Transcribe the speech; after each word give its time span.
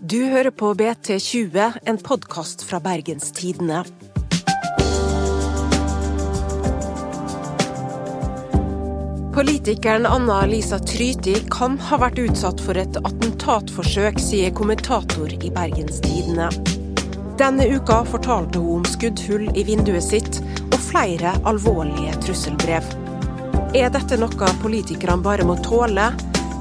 Du 0.00 0.20
hører 0.24 0.50
på 0.50 0.74
BT20, 0.74 1.72
en 1.84 1.98
podkast 1.98 2.62
fra 2.64 2.78
Bergens 2.80 3.32
Tidende. 3.32 3.84
Politikeren 9.34 10.06
Anna 10.06 10.46
Lisa 10.46 10.78
Tryti 10.78 11.34
kan 11.50 11.76
ha 11.78 11.98
vært 12.02 12.18
utsatt 12.18 12.62
for 12.64 12.78
et 12.80 12.96
attentatforsøk, 12.98 14.18
sier 14.18 14.50
kommentator 14.50 15.30
i 15.30 15.50
Bergens 15.54 16.00
Tidende. 16.02 16.48
Denne 17.38 17.68
uka 17.70 18.00
fortalte 18.08 18.58
hun 18.58 18.80
om 18.80 18.88
skuddhull 18.88 19.44
i 19.54 19.62
vinduet 19.68 20.02
sitt 20.02 20.40
og 20.72 20.80
flere 20.88 21.36
alvorlige 21.46 22.16
trusselbrev. 22.24 22.88
Er 23.78 23.92
dette 23.94 24.18
noe 24.18 24.50
politikerne 24.62 25.22
bare 25.22 25.46
må 25.46 25.54
tåle, 25.62 26.08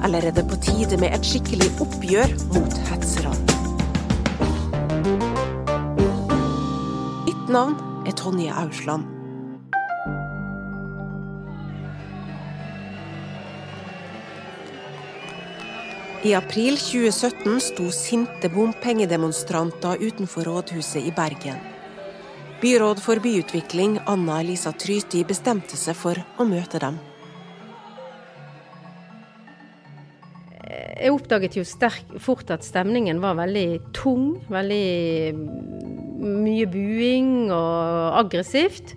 eller 0.03 0.29
er 0.29 0.35
det 0.37 0.45
på 0.49 0.59
tide 0.61 0.97
med 1.01 1.13
et 1.15 1.25
skikkelig 1.25 1.69
oppgjør 1.83 2.33
mot 2.53 2.79
hetserne? 2.89 3.35
Mitt 7.47 7.53
navn 7.55 7.77
er 8.03 8.11
Tonje 8.11 8.51
Ausland. 8.51 9.05
I 16.27 16.33
april 16.35 16.75
2017 16.75 17.61
sto 17.63 17.87
sinte 17.95 18.49
bompengedemonstranter 18.51 20.03
utenfor 20.03 20.43
rådhuset 20.43 21.07
i 21.07 21.13
Bergen. 21.15 21.61
Byråd 22.61 22.99
for 22.99 23.23
byutvikling 23.23 23.99
Anna 24.05 24.41
Elisa 24.41 24.73
Tryti 24.75 25.23
bestemte 25.23 25.79
seg 25.79 25.95
for 25.95 26.19
å 26.35 26.43
møte 26.49 26.83
dem. 26.83 26.99
Jeg 31.07 31.15
oppdaget 31.15 31.53
jo 31.55 31.61
sterk, 31.63 32.09
fort 32.19 32.49
at 32.51 32.65
stemningen 32.67 33.21
var 33.23 33.37
veldig 33.37 33.93
tung. 33.95 34.41
Veldig 34.51 35.37
mye 36.19 36.65
buing 36.67 37.47
og 37.47 38.17
aggressivt. 38.25 38.91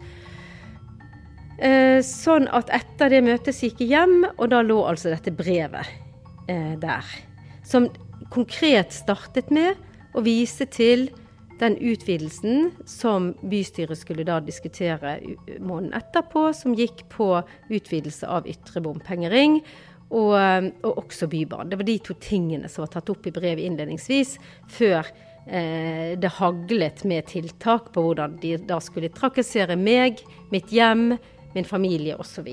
Eh, 1.62 2.00
sånn 2.02 2.48
at 2.50 2.72
etter 2.74 3.12
det 3.14 3.20
møtet 3.22 3.54
så 3.54 3.68
gikk 3.68 3.84
jeg 3.84 3.92
hjem, 3.92 4.24
og 4.32 4.50
da 4.50 4.58
lå 4.66 4.80
altså 4.90 5.12
dette 5.12 5.30
brevet 5.38 5.86
eh, 6.50 6.74
der. 6.82 7.06
Som 7.62 7.86
konkret 8.34 8.90
startet 8.96 9.52
med 9.54 9.78
å 10.18 10.24
vise 10.26 10.66
til 10.66 11.12
den 11.60 11.76
utvidelsen 11.78 12.72
som 12.90 13.36
bystyret 13.46 14.00
skulle 14.00 14.26
da 14.26 14.40
diskutere 14.42 15.20
måneden 15.60 15.94
etterpå, 15.94 16.48
som 16.58 16.74
gikk 16.74 17.04
på 17.12 17.36
utvidelse 17.70 18.26
av 18.26 18.50
ytre 18.50 18.82
bompengering. 18.82 19.60
Og, 20.10 20.34
og, 20.82 20.98
også 20.98 21.28
Bybanen. 21.30 21.70
Det 21.70 21.78
var 21.78 21.86
de 21.86 21.98
to 22.02 22.16
tingene 22.18 22.68
som 22.68 22.82
var 22.82 22.94
tatt 22.96 23.12
opp 23.12 23.28
i 23.30 23.34
brevet 23.34 23.62
innledningsvis, 23.62 24.36
før 24.66 25.06
eh, 25.46 26.18
det 26.18 26.32
haglet 26.40 27.04
med 27.06 27.28
tiltak 27.30 27.92
på 27.94 28.02
hvordan 28.02 28.34
de 28.42 28.56
da 28.66 28.80
skulle 28.82 29.12
trakassere 29.14 29.78
meg, 29.78 30.18
mitt 30.50 30.74
hjem, 30.74 31.12
min 31.54 31.68
familie 31.68 32.18
osv. 32.18 32.48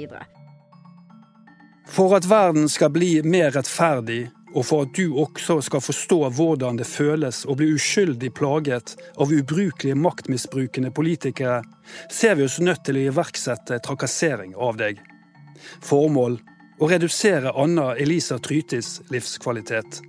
For 1.88 2.18
at 2.18 2.28
verden 2.30 2.68
skal 2.70 2.92
bli 2.94 3.16
mer 3.26 3.54
rettferdig, 3.56 4.28
og 4.56 4.66
for 4.66 4.86
at 4.86 4.94
du 4.96 5.18
også 5.20 5.60
skal 5.66 5.84
forstå 5.84 6.18
hvordan 6.38 6.80
det 6.80 6.88
føles 6.90 7.44
å 7.46 7.56
bli 7.58 7.70
uskyldig 7.76 8.32
plaget 8.38 8.96
av 9.20 9.32
ubrukelige 9.34 9.98
maktmisbrukende 10.00 10.92
politikere, 10.96 11.62
ser 12.12 12.38
vi 12.40 12.46
oss 12.48 12.60
nødt 12.64 12.86
til 12.88 13.00
å 13.00 13.08
iverksette 13.12 13.80
trakassering 13.86 14.56
av 14.56 14.80
deg. 14.80 15.02
Formål 15.84 16.40
å 16.80 16.90
redusere 16.90 17.52
Anna 17.56 17.96
Elisa 17.96 18.38
Trytis 18.40 19.02
livskvalitet. 19.10 20.02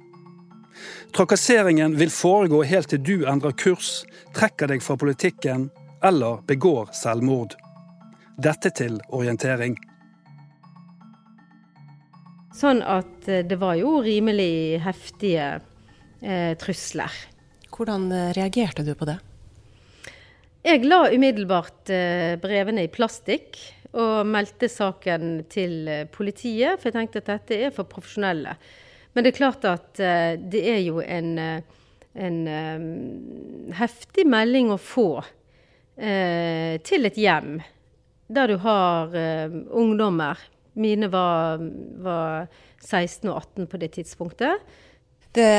Trakasseringen 1.16 1.96
vil 1.96 2.10
foregå 2.12 2.62
helt 2.68 2.90
til 2.92 3.00
du 3.02 3.14
endrer 3.30 3.54
kurs, 3.56 4.02
trekker 4.36 4.68
deg 4.68 4.84
fra 4.84 4.98
politikken 5.00 5.68
eller 6.04 6.42
begår 6.46 6.92
selvmord. 6.94 7.56
Dette 8.38 8.70
til 8.70 9.00
orientering. 9.08 9.74
Sånn 12.54 12.82
at 12.82 13.26
eh, 13.30 13.44
det 13.46 13.58
var 13.58 13.78
jo 13.78 13.98
rimelig 14.02 14.78
heftige 14.82 15.48
eh, 16.20 16.54
trusler. 16.58 17.14
Hvordan 17.70 18.10
eh, 18.12 18.30
reagerte 18.36 18.84
du 18.86 18.92
på 18.98 19.06
det? 19.08 19.18
Jeg 20.66 20.82
la 20.84 21.04
umiddelbart 21.14 21.90
eh, 21.94 22.34
brevene 22.42 22.84
i 22.86 22.90
plastikk 22.92 23.56
og 23.96 24.28
meldte 24.28 24.68
saken 24.68 25.44
til 25.50 25.88
eh, 25.88 26.04
politiet, 26.12 26.76
for 26.78 26.90
jeg 26.90 26.96
tenkte 26.98 27.22
at 27.22 27.30
dette 27.32 27.58
er 27.68 27.72
for 27.74 27.88
profesjonelle. 27.88 28.54
Men 29.14 29.24
det 29.24 29.32
er 29.32 29.38
klart 29.38 29.64
at 29.66 30.02
uh, 30.04 30.34
det 30.38 30.60
er 30.70 30.82
jo 30.84 31.00
en, 31.00 31.30
en 32.14 32.36
um, 32.46 33.72
heftig 33.74 34.26
melding 34.28 34.70
å 34.70 34.78
få 34.80 35.10
til 35.98 37.08
et 37.08 37.16
hjem 37.18 37.56
der 38.30 38.52
du 38.52 38.60
har 38.62 39.16
ungdommer 39.74 40.38
mine 40.78 41.08
var, 41.10 41.58
var 41.98 42.46
16 42.84 43.26
og 43.26 43.40
18 43.40 43.66
på 43.66 43.80
det 43.82 43.88
tidspunktet. 43.96 44.62
Det 45.34 45.50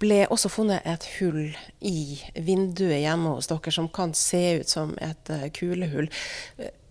ble 0.00 0.22
også 0.32 0.48
funnet 0.48 0.86
et 0.88 1.04
hull 1.18 1.52
i 1.84 2.16
vinduet 2.40 3.02
hjemme 3.02 3.36
hos 3.36 3.52
dere 3.52 3.74
som 3.74 3.90
kan 3.92 4.16
se 4.16 4.42
ut 4.62 4.72
som 4.72 4.96
et 5.04 5.30
kulehull. 5.60 6.08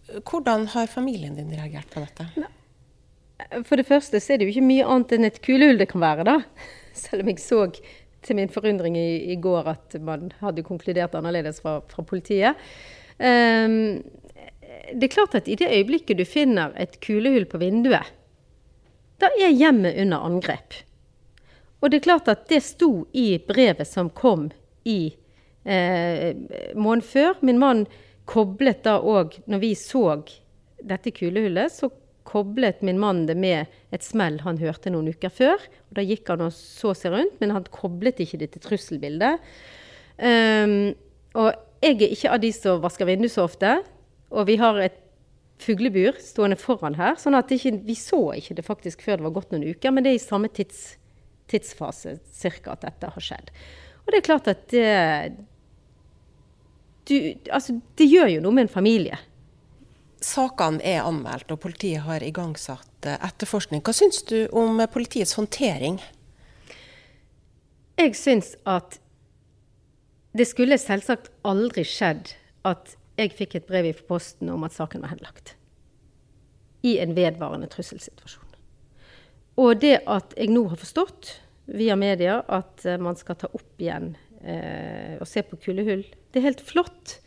Hvordan 0.06 0.68
har 0.76 0.88
familien 0.88 1.36
din 1.36 1.54
reagert 1.56 1.90
på 1.94 2.04
dette? 2.04 2.28
For 3.66 3.80
det 3.80 3.88
første 3.88 4.22
så 4.22 4.34
er 4.34 4.40
det 4.40 4.48
jo 4.48 4.56
ikke 4.56 4.68
mye 4.68 4.88
annet 4.88 5.16
enn 5.16 5.28
et 5.28 5.40
kulehull 5.44 5.80
det 5.82 5.90
kan 5.92 6.04
være, 6.04 6.26
da. 6.28 6.40
Selv 7.06 7.26
om 7.26 7.32
jeg 7.32 7.42
så 7.44 7.64
til 8.26 8.40
min 8.40 8.52
forundring 8.52 8.98
i, 8.98 9.34
i 9.34 9.38
går 9.42 9.68
at 9.76 9.98
man 10.02 10.32
hadde 10.42 10.66
konkludert 10.66 11.16
annerledes 11.18 11.60
fra, 11.62 11.80
fra 11.92 12.06
politiet. 12.08 12.62
Um, 13.20 14.02
det 14.94 15.08
er 15.08 15.14
klart 15.14 15.36
at 15.38 15.50
i 15.50 15.58
det 15.58 15.72
øyeblikket 15.72 16.20
du 16.20 16.26
finner 16.28 16.74
et 16.80 17.00
kulehull 17.04 17.48
på 17.50 17.62
vinduet, 17.62 18.06
da 19.22 19.30
er 19.40 19.54
hjemmet 19.56 19.96
under 20.02 20.26
angrep. 20.28 20.76
Og 21.82 21.92
det 21.92 22.00
er 22.00 22.08
klart 22.08 22.30
at 22.32 22.48
det 22.50 22.62
sto 22.66 23.06
i 23.14 23.38
brevet 23.48 23.88
som 23.88 24.10
kom 24.10 24.50
i 24.86 25.16
eh, 25.64 26.36
måneden 26.76 27.06
før. 27.06 27.38
Min 27.46 27.62
mann 27.62 27.86
koblet 28.30 28.84
da 28.86 28.98
òg, 29.02 29.38
når 29.50 29.62
vi 29.62 29.72
så 29.78 30.08
dette 30.86 31.14
kulehullet, 31.16 31.74
så 31.74 31.92
koblet 32.26 32.82
min 32.86 33.00
mann 33.00 33.26
det 33.30 33.38
med 33.38 33.70
et 33.94 34.04
smell 34.04 34.40
han 34.44 34.60
hørte 34.60 34.92
noen 34.94 35.12
uker 35.14 35.32
før. 35.34 35.62
Og 35.90 36.00
da 36.00 36.06
gikk 36.06 36.32
han 36.34 36.44
og 36.48 36.54
så 36.56 36.96
seg 36.98 37.14
rundt, 37.14 37.38
men 37.42 37.54
han 37.56 37.68
koblet 37.74 38.20
ikke 38.24 38.42
det 38.42 38.52
til 38.56 38.66
trusselbildet. 38.66 39.46
Um, 40.18 40.94
og 41.38 41.52
jeg 41.84 41.98
er 42.00 42.14
ikke 42.16 42.34
av 42.34 42.42
de 42.42 42.52
som 42.56 42.82
vasker 42.84 43.10
vinduet 43.10 43.34
så 43.36 43.46
ofte. 43.46 43.78
Og 44.34 44.48
vi 44.50 44.58
har 44.62 44.80
et 44.82 45.02
fuglebur 45.62 46.18
stående 46.20 46.58
foran 46.60 46.98
her, 47.00 47.16
sånn 47.20 47.38
at 47.38 47.52
ikke, 47.54 47.78
vi 47.86 47.96
så 47.96 48.20
ikke 48.36 48.58
det 48.58 48.66
faktisk 48.68 49.06
før 49.06 49.20
det 49.20 49.28
var 49.30 49.36
gått 49.38 49.54
noen 49.54 49.70
uker, 49.72 49.94
men 49.94 50.04
det 50.04 50.12
er 50.12 50.18
i 50.18 50.24
samme 50.24 50.50
tids, 50.52 50.98
tidsfase 51.52 52.18
cirka 52.36 52.74
at 52.74 52.84
dette 52.84 53.12
har 53.14 53.24
skjedd. 53.24 53.54
Og 54.04 54.12
det 54.12 54.20
er 54.20 54.26
klart 54.26 54.50
at 54.52 54.66
det, 54.74 54.90
du, 57.06 57.16
altså, 57.54 57.80
det 57.98 58.08
gjør 58.10 58.30
jo 58.36 58.44
noe 58.44 58.56
med 58.56 58.68
en 58.68 58.76
familie. 58.76 59.18
Sakene 60.26 60.82
er 60.82 61.06
anmeldt, 61.06 61.52
og 61.54 61.62
politiet 61.62 62.06
har 62.08 62.24
igangsatt 62.26 63.06
eh, 63.06 63.20
etterforskning. 63.28 63.84
Hva 63.86 63.94
syns 63.94 64.24
du 64.26 64.48
om 64.56 64.82
politiets 64.92 65.36
håndtering? 65.38 66.00
Jeg 68.00 68.16
syns 68.20 68.56
at 68.68 68.98
det 70.36 70.48
skulle 70.50 70.80
selvsagt 70.82 71.30
aldri 71.48 71.86
skjedd 71.88 72.34
at 72.68 72.96
jeg 73.16 73.32
fikk 73.38 73.56
et 73.56 73.70
brev 73.70 73.88
i 73.88 73.94
posten 74.08 74.50
om 74.52 74.66
at 74.68 74.76
saken 74.76 75.06
var 75.06 75.14
henlagt. 75.14 75.54
I 76.84 76.98
en 77.04 77.16
vedvarende 77.16 77.70
trusselsituasjon. 77.72 78.42
Og 79.62 79.80
det 79.80 80.02
at 80.12 80.34
jeg 80.36 80.52
nå 80.52 80.66
har 80.74 80.82
forstått 80.82 81.38
via 81.72 81.96
media 81.96 82.42
at 82.52 82.84
eh, 82.86 83.00
man 83.02 83.16
skal 83.20 83.40
ta 83.40 83.50
opp 83.54 83.82
igjen 83.82 84.16
eh, 84.46 85.16
og 85.20 85.28
se 85.30 85.44
på 85.46 85.60
kulehull, 85.62 86.06
det 86.06 86.42
er 86.42 86.50
helt 86.50 86.64
flott. 86.66 87.20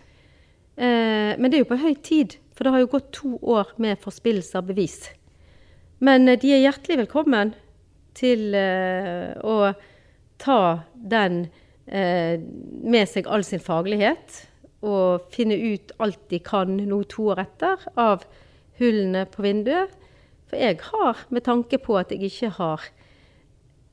Eh, 0.79 1.35
men 1.37 1.51
det 1.51 1.59
er 1.59 1.65
jo 1.65 1.73
på 1.75 1.83
høy 1.83 1.95
tid, 2.07 2.39
for 2.55 2.67
det 2.67 2.75
har 2.75 2.85
jo 2.85 2.93
gått 2.95 3.13
to 3.19 3.37
år 3.43 3.75
med 3.83 4.01
forspillelse 4.03 4.59
av 4.59 4.69
bevis. 4.71 5.01
Men 6.05 6.29
eh, 6.29 6.39
de 6.39 6.55
er 6.55 6.65
hjertelig 6.67 7.03
velkommen 7.05 7.55
til 8.19 8.55
eh, 8.55 9.35
å 9.43 9.73
ta 10.39 10.61
den 10.95 11.47
eh, 11.87 12.39
med 12.39 13.11
seg 13.11 13.27
all 13.31 13.45
sin 13.47 13.63
faglighet 13.63 14.45
og 14.87 15.27
finne 15.35 15.57
ut 15.59 15.91
alt 15.99 16.21
de 16.31 16.39
kan 16.43 16.77
nå 16.79 17.01
to 17.11 17.33
år 17.33 17.43
etter 17.43 17.83
av 17.99 18.23
hullene 18.79 19.25
på 19.31 19.43
vinduet. 19.43 19.91
For 20.49 20.61
jeg 20.61 20.79
har, 20.87 21.25
med 21.35 21.45
tanke 21.45 21.81
på 21.83 21.99
at 21.99 22.15
jeg 22.15 22.31
ikke 22.31 22.53
har 22.61 22.87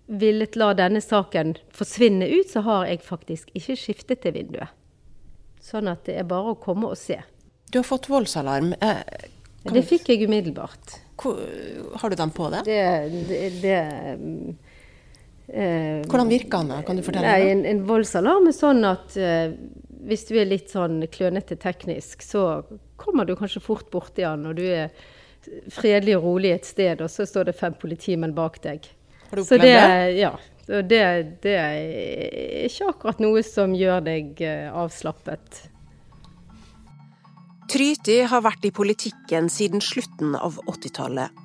villet 0.05 0.57
la 0.59 0.73
denne 0.77 1.01
saken 1.01 1.55
forsvinne 1.73 2.27
ut, 2.29 2.49
så 2.51 2.61
har 2.67 2.89
jeg 2.89 3.01
faktisk 3.05 3.49
ikke 3.57 3.77
skiftet 3.79 4.25
det 4.25 4.35
vinduet. 4.35 4.73
Sånn 5.65 5.89
at 5.89 6.05
det 6.05 6.19
er 6.21 6.27
bare 6.29 6.53
å 6.53 6.59
komme 6.61 6.91
og 6.93 6.99
se. 6.99 7.17
Du 7.71 7.79
har 7.79 7.87
fått 7.87 8.09
voldsalarm. 8.11 8.75
Eh, 8.85 9.01
det 9.73 9.81
fikk 9.89 10.11
jeg 10.13 10.27
umiddelbart. 10.29 10.99
Hvor, 11.17 11.39
har 11.97 12.11
du 12.11 12.15
den 12.19 12.33
på 12.35 12.51
det? 12.53 12.61
Det, 12.67 12.81
det, 13.31 13.43
det 13.63 13.79
Eh, 15.47 16.01
Hvordan 16.09 16.29
virker 16.29 16.57
den? 16.57 16.71
da? 16.73 16.81
Kan 16.81 16.97
du 16.97 17.03
fortelle? 17.05 17.29
Nei, 17.29 17.49
en, 17.51 17.65
en 17.69 17.83
voldsalarm 17.85 18.47
er 18.49 18.55
sånn 18.55 18.81
at 18.87 19.13
eh, 19.21 19.53
hvis 20.09 20.25
du 20.29 20.39
er 20.39 20.49
litt 20.49 20.71
sånn 20.73 21.03
klønete 21.13 21.57
teknisk, 21.61 22.25
så 22.25 22.63
kommer 22.97 23.27
du 23.27 23.35
kanskje 23.37 23.61
fort 23.63 23.91
borti 23.93 24.25
den 24.25 24.45
når 24.45 24.57
du 24.57 24.65
er 24.65 25.05
fredelig 25.69 26.17
og 26.17 26.25
rolig 26.25 26.55
et 26.55 26.65
sted, 26.65 27.01
og 27.05 27.11
så 27.13 27.27
står 27.29 27.51
det 27.51 27.59
fem 27.59 27.75
politimenn 27.77 28.33
bak 28.37 28.57
deg. 28.63 28.87
Har 29.29 29.37
du 29.37 29.41
opplevd 29.41 29.63
det? 29.65 30.11
Ja. 30.19 30.33
Det, 30.65 30.99
det, 31.45 31.53
er 31.53 32.65
ikke 32.65 32.89
akkurat 32.89 33.19
noe 33.21 33.43
som 33.45 33.75
gjør 33.77 34.01
deg 34.07 34.39
eh, 34.41 34.69
avslappet. 34.73 35.59
Tryti 37.69 38.21
har 38.29 38.41
vært 38.45 38.65
i 38.65 38.73
politikken 38.73 39.49
siden 39.53 39.81
slutten 39.81 40.33
av 40.37 40.57
80-tallet. 40.65 41.43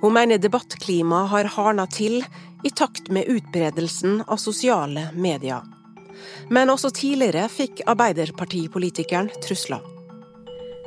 Hun 0.00 0.14
mener 0.16 0.40
debattklimaet 0.42 1.30
har 1.30 1.50
hardna 1.54 1.86
til 1.92 2.24
i 2.64 2.70
takt 2.74 3.10
med 3.14 3.28
utbredelsen 3.30 4.24
av 4.26 4.40
sosiale 4.42 5.10
medier. 5.14 5.62
Men 6.50 6.72
også 6.72 6.90
tidligere 6.94 7.46
fikk 7.52 7.84
Arbeiderpartipolitikeren 7.88 9.30
trusler. 9.44 9.84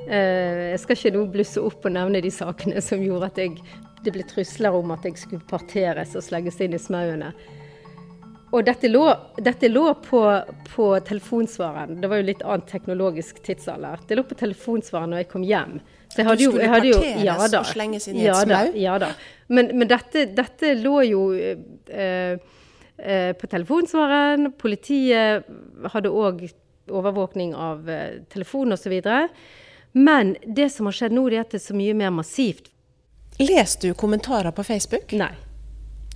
Eh, 0.04 0.74
jeg 0.74 0.82
skal 0.84 0.98
ikke 0.98 1.14
nå 1.16 1.24
blusse 1.32 1.64
opp 1.64 1.88
og 1.88 1.96
nevne 1.96 2.22
de 2.24 2.32
sakene 2.34 2.82
som 2.84 3.04
gjorde 3.04 3.30
at 3.32 3.40
jeg, 3.40 3.56
det 4.04 4.14
ble 4.16 4.24
trusler 4.28 4.76
om 4.76 4.94
at 4.96 5.06
jeg 5.08 5.20
skulle 5.22 5.46
parteres 5.50 6.16
og 6.18 6.26
slegges 6.26 6.60
inn 6.64 6.76
i 6.76 6.82
smauene. 6.82 7.34
Og 8.54 8.62
dette 8.68 8.90
lå, 8.90 9.08
dette 9.42 9.70
lå 9.72 9.88
på, 10.06 10.20
på, 10.76 10.88
telefonsvaren. 11.08 11.96
Det 12.02 12.10
var 12.10 12.20
jo 12.22 12.28
litt 12.28 12.44
annen 12.46 12.66
teknologisk 12.70 13.40
tidsalder. 13.46 14.04
Det 14.08 14.18
lå 14.20 14.26
på 14.30 14.38
telefonsvaren 14.38 15.10
når 15.10 15.24
jeg 15.24 15.30
kom 15.32 15.46
hjem. 15.48 15.80
Så 16.06 16.22
jeg 16.22 16.28
hadde 16.28 16.38
du 16.38 16.44
skulle 16.52 16.68
jo, 16.68 16.74
parteres 16.76 17.24
ja, 17.26 17.38
da, 17.50 17.62
og 17.64 17.72
slenges 17.72 18.06
inn 18.12 18.20
i 18.20 18.28
ja, 18.28 18.36
et 18.38 18.52
smau? 18.52 18.76
Ja 18.78 18.98
da. 19.02 19.10
Men, 19.50 19.72
men 19.74 19.90
dette, 19.90 20.28
dette, 20.38 20.76
lå 20.84 21.00
jo 21.08 21.24
eh, 21.34 22.36
eh, 23.02 23.32
på 23.40 23.50
telefonsvaren. 23.50 24.52
Politiet 24.62 25.50
hadde 25.96 26.14
òg 26.14 26.46
overvåkning 26.94 27.56
av 27.58 27.90
eh, 27.90 28.22
telefon 28.30 28.78
osv. 28.78 28.94
Men 29.98 30.36
det 30.46 30.70
som 30.76 30.92
har 30.92 31.00
skjedd 31.00 31.18
nå, 31.18 31.26
det 31.30 31.42
er 31.42 31.48
at 31.48 31.58
det 31.58 31.64
er 31.64 31.66
så 31.72 31.80
mye 31.82 31.98
mer 31.98 32.14
massivt. 32.14 32.70
Leser 33.42 33.88
du 33.88 33.94
kommentarer 33.98 34.52
på 34.52 34.64
Facebook? 34.64 35.12
Nei. 35.18 35.34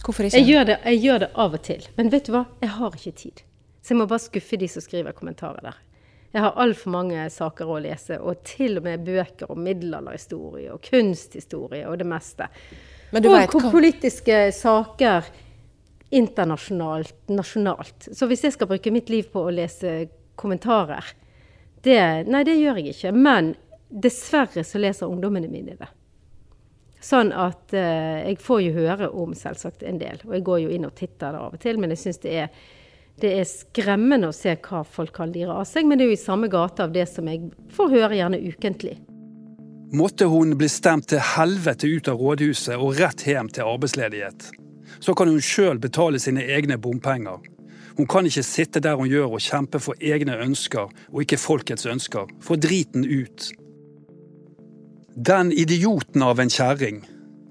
Hvorfor 0.04 0.28
ikke? 0.28 0.38
Jeg 0.38 0.48
gjør, 0.52 0.70
det, 0.70 0.78
jeg 0.86 1.02
gjør 1.02 1.24
det 1.24 1.30
av 1.34 1.58
og 1.58 1.64
til. 1.66 1.88
Men 1.98 2.12
vet 2.14 2.28
du 2.28 2.34
hva? 2.36 2.46
Jeg 2.62 2.74
har 2.76 2.98
ikke 3.00 3.16
tid. 3.24 3.44
Så 3.82 3.94
jeg 3.94 4.02
må 4.02 4.08
bare 4.10 4.22
skuffe 4.22 4.60
de 4.60 4.70
som 4.70 4.84
skriver 4.84 5.16
kommentarer 5.18 5.64
der. 5.66 5.80
Jeg 6.36 6.44
har 6.44 6.60
altfor 6.60 6.92
mange 6.94 7.24
saker 7.34 7.70
å 7.72 7.80
lese, 7.82 8.20
og 8.20 8.44
til 8.46 8.78
og 8.78 8.86
med 8.86 9.06
bøker 9.08 9.50
om 9.50 9.62
middelalderhistorie 9.64 10.70
og 10.74 10.84
kunsthistorie 10.86 11.88
og 11.88 11.98
det 12.02 12.08
meste. 12.08 12.50
og 13.16 13.24
vet, 13.24 13.56
politiske 13.72 14.40
saker 14.54 15.30
internasjonalt, 16.12 17.16
nasjonalt. 17.32 18.10
Så 18.12 18.28
hvis 18.28 18.44
jeg 18.44 18.56
skal 18.56 18.70
bruke 18.70 18.92
mitt 18.94 19.10
liv 19.10 19.32
på 19.32 19.48
å 19.48 19.54
lese 19.56 20.10
kommentarer, 20.40 21.16
det, 21.84 22.00
nei, 22.28 22.44
det 22.48 22.58
gjør 22.60 22.82
jeg 22.82 22.96
ikke. 22.96 23.14
Men 23.16 23.54
dessverre 23.88 24.64
så 24.68 24.84
leser 24.84 25.10
ungdommene 25.10 25.50
mine 25.52 25.78
det. 25.80 25.90
Sånn 27.04 27.30
at 27.36 27.74
eh, 27.78 28.26
jeg 28.26 28.40
får 28.42 28.62
jo 28.66 28.74
høre 28.80 29.10
om 29.14 29.36
selvsagt 29.38 29.84
en 29.86 30.00
del. 30.02 30.22
Og 30.26 30.34
jeg 30.38 30.46
går 30.48 30.62
jo 30.64 30.74
inn 30.74 30.88
og 30.88 30.96
titter 30.98 31.28
der 31.28 31.40
av 31.40 31.58
og 31.58 31.62
til, 31.62 31.78
men 31.82 31.94
jeg 31.94 32.02
syns 32.02 32.22
det, 32.24 32.48
det, 33.22 33.34
er 33.38 33.50
skremmende 33.50 34.32
å 34.32 34.36
se 34.36 34.56
hva 34.66 34.82
folk 34.84 35.14
kan 35.20 35.34
lire 35.34 35.54
av 35.54 35.68
seg. 35.70 35.86
Men 35.86 36.00
det 36.00 36.08
er 36.08 36.14
jo 36.14 36.18
i 36.18 36.24
samme 36.24 36.50
gate 36.52 36.88
av 36.88 36.96
det 36.96 37.06
som 37.12 37.30
jeg 37.30 37.52
får 37.78 37.94
høre 37.94 38.18
gjerne 38.18 38.42
ukentlig. 38.48 38.96
Måtte 39.98 40.26
hun 40.28 40.58
bli 40.60 40.68
stemt 40.68 41.08
til 41.14 41.22
helvete 41.24 41.88
ut 41.88 42.10
av 42.12 42.20
rådhuset 42.20 42.76
og 42.76 42.98
rett 42.98 43.24
hjem 43.30 43.48
til 43.56 43.70
arbeidsledighet. 43.70 44.50
Så 45.00 45.14
kan 45.16 45.30
hun 45.30 45.44
sjøl 45.44 45.80
betale 45.80 46.20
sine 46.20 46.44
egne 46.44 46.80
bompenger. 46.82 47.38
Hun 47.98 48.10
kan 48.10 48.28
ikke 48.28 48.44
sitte 48.46 48.82
der 48.84 48.98
hun 48.98 49.10
gjør 49.10 49.38
og 49.38 49.46
kjempe 49.46 49.80
for 49.82 49.98
egne 50.02 50.36
ønsker 50.44 50.90
og 50.90 51.24
ikke 51.24 51.40
folkets 51.40 51.88
ønsker. 51.90 52.28
Få 52.44 52.58
driten 52.62 53.06
ut. 53.06 53.48
Den 55.20 55.52
idioten 55.52 56.22
av 56.22 56.40
en 56.40 56.50
kjerring. 56.50 57.00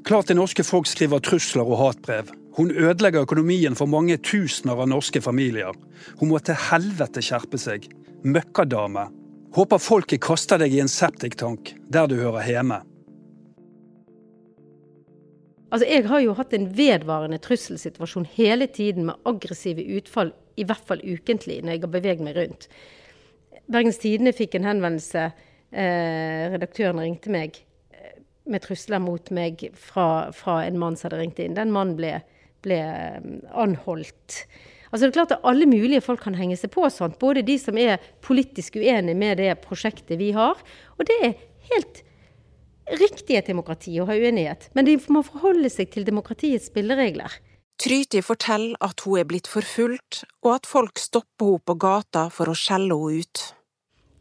Klart 0.06 0.28
det 0.30 0.36
norske 0.38 0.62
folk 0.62 0.86
skriver 0.86 1.18
trusler 1.18 1.66
og 1.66 1.80
hatbrev. 1.80 2.28
Hun 2.54 2.68
ødelegger 2.70 3.24
økonomien 3.26 3.74
for 3.74 3.90
mange 3.90 4.14
tusener 4.22 4.78
av 4.78 4.86
norske 4.86 5.18
familier. 5.18 5.74
Hun 6.20 6.30
må 6.30 6.38
til 6.46 6.54
helvete 6.68 7.24
skjerpe 7.26 7.58
seg. 7.58 7.88
Møkkadame. 8.22 9.08
Håper 9.58 9.82
folket 9.82 10.22
kaster 10.22 10.62
deg 10.62 10.76
i 10.76 10.78
en 10.84 10.92
septiktank, 10.92 11.72
der 11.90 12.06
du 12.06 12.14
hører 12.20 12.46
hjemme. 12.46 12.78
Altså, 15.74 15.88
jeg 15.90 16.06
har 16.06 16.22
jo 16.22 16.36
hatt 16.38 16.54
en 16.54 16.68
vedvarende 16.78 17.40
trusselsituasjon 17.42 18.28
hele 18.36 18.70
tiden 18.70 19.10
med 19.10 19.26
aggressive 19.26 19.82
utfall, 19.98 20.30
i 20.54 20.62
hvert 20.62 20.86
fall 20.86 21.02
ukentlig, 21.02 21.64
når 21.64 21.80
jeg 21.80 21.82
har 21.88 21.94
beveget 21.98 22.22
meg 22.28 22.38
rundt. 22.38 22.70
Bergens 23.66 23.98
Tidende 23.98 24.30
fikk 24.38 24.54
en 24.54 24.70
henvendelse 24.70 25.32
eh, 25.72 26.46
redaktøren 26.52 27.00
ringte 27.02 27.32
meg 27.32 27.58
eh, 27.90 28.16
med 28.50 28.64
trusler 28.64 29.02
mot 29.02 29.30
meg 29.34 29.68
fra, 29.74 30.30
fra, 30.36 30.60
en 30.66 30.78
mann 30.80 30.96
som 30.96 31.08
hadde 31.08 31.22
ringt 31.22 31.42
inn. 31.42 31.56
Den 31.58 31.74
mannen 31.74 31.96
ble, 31.98 32.14
ble 32.66 32.80
eh, 32.80 33.30
anholdt. 33.56 34.42
Altså 34.92 35.02
det 35.04 35.10
er 35.10 35.16
klart 35.18 35.36
at 35.36 35.46
Alle 35.48 35.66
mulige 35.68 36.04
folk 36.04 36.22
kan 36.24 36.36
henge 36.38 36.56
seg 36.58 36.72
på 36.74 36.86
sånt. 36.92 37.18
Både 37.20 37.44
de 37.46 37.58
som 37.60 37.78
er 37.80 37.98
politisk 38.24 38.78
uenige 38.78 39.18
med 39.18 39.42
det 39.42 39.52
prosjektet 39.64 40.20
vi 40.20 40.30
har. 40.36 40.60
Og 40.96 41.08
det 41.08 41.18
er 41.22 41.34
helt 41.72 42.02
riktig 43.00 43.36
et 43.36 43.50
demokrati 43.50 43.96
å 43.98 44.06
ha 44.08 44.14
uenighet. 44.14 44.70
Men 44.78 44.86
de 44.86 44.96
må 45.10 45.24
forholde 45.26 45.70
seg 45.72 45.90
til 45.92 46.06
demokratiets 46.06 46.70
spilleregler. 46.70 47.40
Tryti 47.82 48.22
forteller 48.24 48.78
at 48.80 49.02
hun 49.04 49.18
er 49.20 49.26
blitt 49.28 49.50
forfulgt, 49.50 50.22
og 50.46 50.54
at 50.54 50.68
folk 50.68 50.96
stopper 51.00 51.50
henne 51.50 51.66
på 51.66 51.76
gata 51.82 52.28
for 52.32 52.48
å 52.48 52.56
skjelle 52.56 52.96
henne 52.96 53.26
ut. 53.26 53.42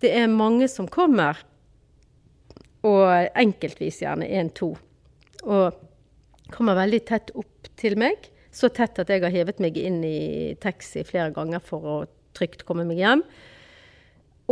Det 0.02 0.12
er 0.12 0.32
mange 0.32 0.68
som 0.72 0.88
kommer, 0.92 1.40
og 2.86 3.06
enkeltvis 3.34 4.02
gjerne 4.04 4.28
én-to. 4.30 4.74
Og 5.46 5.82
kommer 6.54 6.78
veldig 6.78 7.02
tett 7.08 7.32
opp 7.38 7.70
til 7.80 7.98
meg. 8.00 8.30
Så 8.56 8.70
tett 8.72 9.00
at 9.02 9.10
jeg 9.12 9.24
har 9.24 9.34
hevet 9.34 9.60
meg 9.64 9.78
inn 9.80 10.00
i 10.06 10.56
taxi 10.62 11.04
flere 11.08 11.34
ganger 11.36 11.64
for 11.64 11.88
å 11.90 11.96
trygt 12.36 12.64
komme 12.68 12.86
meg 12.88 13.02
hjem. 13.02 13.24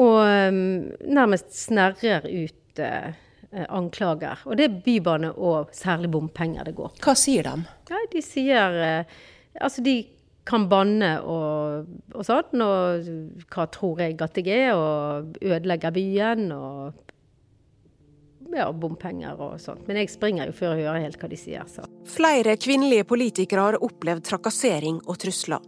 Og 0.02 0.18
um, 0.24 0.90
nærmest 1.06 1.54
snerrer 1.54 2.26
ut 2.26 2.82
eh, 2.82 3.14
anklager. 3.70 4.42
Og 4.48 4.58
det 4.58 4.66
er 4.66 4.80
bybane 4.86 5.30
og 5.38 5.74
særlig 5.78 6.10
bompenger 6.16 6.66
det 6.66 6.74
går 6.78 6.96
Hva 7.04 7.14
sier 7.20 7.46
de? 7.46 7.68
Ja, 7.92 8.02
de 8.10 8.24
sier 8.26 8.80
eh, 8.82 9.20
Altså, 9.62 9.84
de 9.86 10.00
kan 10.48 10.68
banne 10.72 11.16
og, 11.22 11.90
og 12.14 12.28
sånn. 12.28 12.64
Og 12.64 13.48
hva 13.54 13.68
tror 13.72 14.04
jeg 14.04 14.20
at 14.24 14.40
jeg 14.40 14.68
er, 14.68 14.76
og 14.76 15.40
ødelegger 15.42 15.96
byen 15.96 16.52
og 16.56 17.04
ja, 18.54 18.68
bompenger 18.72 19.40
og 19.42 19.60
sånt. 19.62 19.86
Men 19.88 20.02
jeg 20.02 20.12
springer 20.14 20.50
jo 20.50 20.58
før 20.58 20.76
jeg 20.78 20.88
hører 20.88 21.06
helt 21.08 21.22
hva 21.22 21.30
de 21.32 21.40
sier. 21.40 21.70
Så. 21.70 21.86
Flere 22.10 22.58
kvinnelige 22.62 23.08
politikere 23.10 23.70
har 23.70 23.80
opplevd 23.82 24.26
trakassering 24.30 25.02
og 25.08 25.20
trusler. 25.24 25.64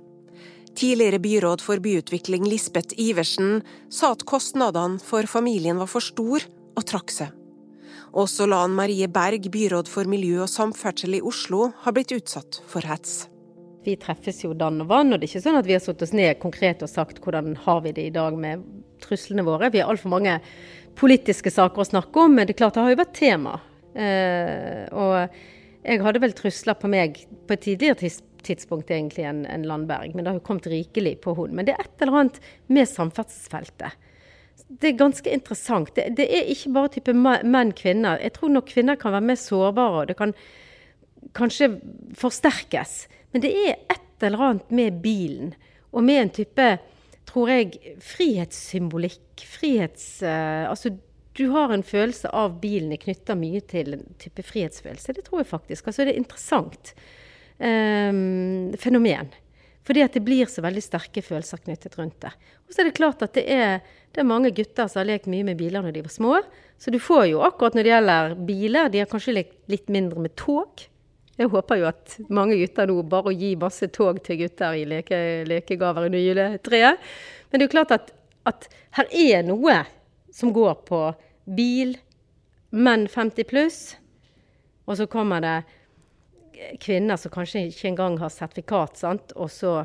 Tidligere 0.75 1.21
byråd 1.23 1.61
for 1.63 1.79
byutvikling 1.79 2.43
Lisbeth 2.51 2.97
Iversen 2.99 3.61
sa 3.87 4.11
at 4.11 4.25
kostnadene 4.27 4.99
for 4.99 5.23
familien 5.31 5.79
var 5.79 5.87
for 5.87 6.03
stor, 6.03 6.43
og 6.75 6.83
trakk 6.83 7.13
seg. 7.15 7.31
Også 8.15 8.43
Lan 8.47 8.75
Marie 8.75 9.07
Berg, 9.11 9.47
byråd 9.51 9.87
for 9.91 10.07
miljø 10.11 10.41
og 10.43 10.51
samferdsel 10.51 11.15
i 11.15 11.23
Oslo, 11.23 11.69
har 11.85 11.95
blitt 11.95 12.11
utsatt 12.15 12.59
for 12.67 12.83
hets. 12.83 13.25
Vi 13.85 13.95
treffes 14.01 14.41
jo 14.41 14.55
dann 14.57 14.81
og 14.81 14.89
vann, 14.89 15.13
og 15.13 15.19
det 15.21 15.27
er 15.27 15.33
ikke 15.35 15.45
sånn 15.45 15.59
at 15.59 15.67
vi 15.69 15.75
har 15.75 15.83
satt 15.83 16.01
oss 16.01 16.13
ned 16.15 16.39
konkret 16.41 16.81
og 16.81 16.89
sagt 16.89 17.21
hvordan 17.21 17.53
har 17.67 17.83
vi 17.85 17.93
det 17.93 18.07
i 18.09 18.13
dag 18.15 18.37
med 18.39 18.63
truslene 19.03 19.45
våre. 19.45 19.69
Vi 19.69 19.83
har 19.83 19.91
altfor 19.91 20.13
mange 20.15 20.39
politiske 20.97 21.51
saker 21.53 21.83
å 21.83 21.89
snakke 21.91 22.23
om, 22.23 22.33
men 22.33 22.47
det 22.47 22.55
er 22.55 22.63
klart 22.63 22.77
det 22.77 22.85
har 22.85 22.95
jo 22.95 23.01
vært 23.03 23.17
tema. 23.19 23.59
Eh, 23.93 24.87
og 24.89 25.85
jeg 25.85 26.01
hadde 26.01 26.23
vel 26.23 26.33
trusler 26.35 26.77
på 26.79 26.89
meg 26.89 27.21
på 27.45 27.55
et 27.55 27.63
tidligere 27.67 28.09
tidspunkt 28.45 28.89
egentlig 28.89 29.27
enn 29.29 29.45
en 29.49 29.67
Landberg, 29.69 30.15
men 30.15 30.25
det 30.25 30.33
har 30.33 30.39
jo 30.39 30.47
kommet 30.47 30.69
rikelig 30.71 31.19
på 31.21 31.35
henne. 31.37 31.59
Men 31.59 31.69
det 31.69 31.75
er 31.75 31.85
et 31.85 32.05
eller 32.05 32.21
annet 32.23 32.41
med 32.73 32.89
samferdselsfeltet. 32.89 34.01
Det 34.65 34.89
er 34.89 34.97
ganske 34.97 35.29
interessant. 35.29 35.91
Det, 35.93 36.09
det 36.17 36.25
er 36.25 36.49
ikke 36.49 36.73
bare 36.73 36.93
type 36.95 37.13
menn-kvinner. 37.13 38.17
Jeg 38.23 38.33
tror 38.37 38.55
nok 38.55 38.71
kvinner 38.71 38.97
kan 38.97 39.13
være 39.13 39.29
mer 39.29 39.37
sårbare, 39.37 40.01
og 40.01 40.09
det 40.09 40.17
kan 40.17 40.33
kanskje 41.37 41.75
forsterkes. 42.17 43.03
Men 43.35 43.43
det 43.43 43.49
er 43.51 43.73
et 43.91 44.23
eller 44.23 44.39
annet 44.39 44.69
med 44.71 44.99
bilen, 45.03 45.49
og 45.91 46.05
med 46.07 46.21
en 46.21 46.29
type, 46.37 46.67
tror 47.27 47.49
jeg, 47.51 47.97
frihetssymbolikk. 47.99 49.43
Frihets... 49.57 50.05
Uh, 50.23 50.69
altså, 50.69 50.93
du 51.35 51.49
har 51.51 51.73
en 51.75 51.83
følelse 51.83 52.31
av 52.31 52.55
bilen 52.61 52.93
er 52.95 53.01
knytta 53.01 53.35
mye 53.35 53.59
til 53.67 53.97
en 53.97 54.05
type 54.23 54.39
frihetsfølelse. 54.39 55.17
Det 55.17 55.25
tror 55.27 55.43
jeg 55.43 55.49
faktisk. 55.51 55.91
Altså, 55.91 56.05
det 56.05 56.13
er 56.13 56.15
et 56.15 56.23
interessant 56.23 56.93
um, 57.59 58.71
fenomen. 58.79 59.35
Fordi 59.83 60.07
at 60.07 60.15
det 60.15 60.23
blir 60.23 60.47
så 60.47 60.63
veldig 60.63 60.87
sterke 60.87 61.19
følelser 61.19 61.59
knyttet 61.67 61.99
rundt 61.99 62.15
det. 62.23 62.31
Og 62.63 62.71
så 62.71 62.85
er 62.85 62.87
det 62.87 62.97
klart 63.03 63.27
at 63.27 63.35
det 63.35 63.43
er, 63.51 63.83
det 64.15 64.23
er, 64.23 64.31
mange 64.31 64.55
gutter 64.55 64.87
som 64.87 65.03
har 65.03 65.11
lekt 65.11 65.27
mye 65.27 65.43
med 65.43 65.59
biler 65.59 65.83
når 65.83 65.99
de 65.99 66.07
var 66.07 66.15
små. 66.21 66.39
Så 66.79 66.87
du 66.87 67.03
får 67.03 67.27
jo 67.35 67.43
akkurat 67.43 67.75
når 67.75 67.83
det 67.83 67.97
gjelder 67.97 68.41
biler, 68.47 68.95
de 68.95 69.03
har 69.03 69.11
kanskje 69.11 69.41
lekt 69.41 69.57
litt 69.75 69.91
mindre 69.91 70.23
med 70.23 70.39
tog 70.39 70.87
Jeg 71.35 71.51
håper 71.51 71.81
jo 71.81 71.87
at 71.89 72.15
mange 72.31 72.55
gutter 72.59 72.87
nå 72.87 73.01
bare 73.11 73.31
å 73.31 73.35
gi 73.35 73.51
masse 73.59 73.89
tog 73.91 74.21
til 74.23 74.39
gutter 74.39 74.77
i 74.79 74.85
leke, 74.87 75.17
lekegaver 75.49 76.07
under 76.07 76.21
juletreet. 76.21 77.09
Men 77.49 77.59
det 77.59 77.65
er 77.65 77.67
jo 77.67 77.75
klart 77.75 77.95
at, 77.95 78.13
at 78.47 78.69
her 78.95 79.11
er 79.11 79.43
noe 79.47 79.81
som 80.35 80.53
går 80.55 80.77
på 80.87 81.01
bil, 81.57 81.97
menn 82.75 83.05
50 83.11 83.47
pluss, 83.49 83.79
og 84.85 84.99
så 84.99 85.09
kommer 85.11 85.43
det 85.43 85.57
kvinner 86.79 87.19
som 87.19 87.33
kanskje 87.33 87.67
ikke 87.69 87.91
engang 87.91 88.17
har 88.21 88.31
sertifikat, 88.31 88.99
sant? 88.99 89.35
og 89.35 89.51
så 89.51 89.81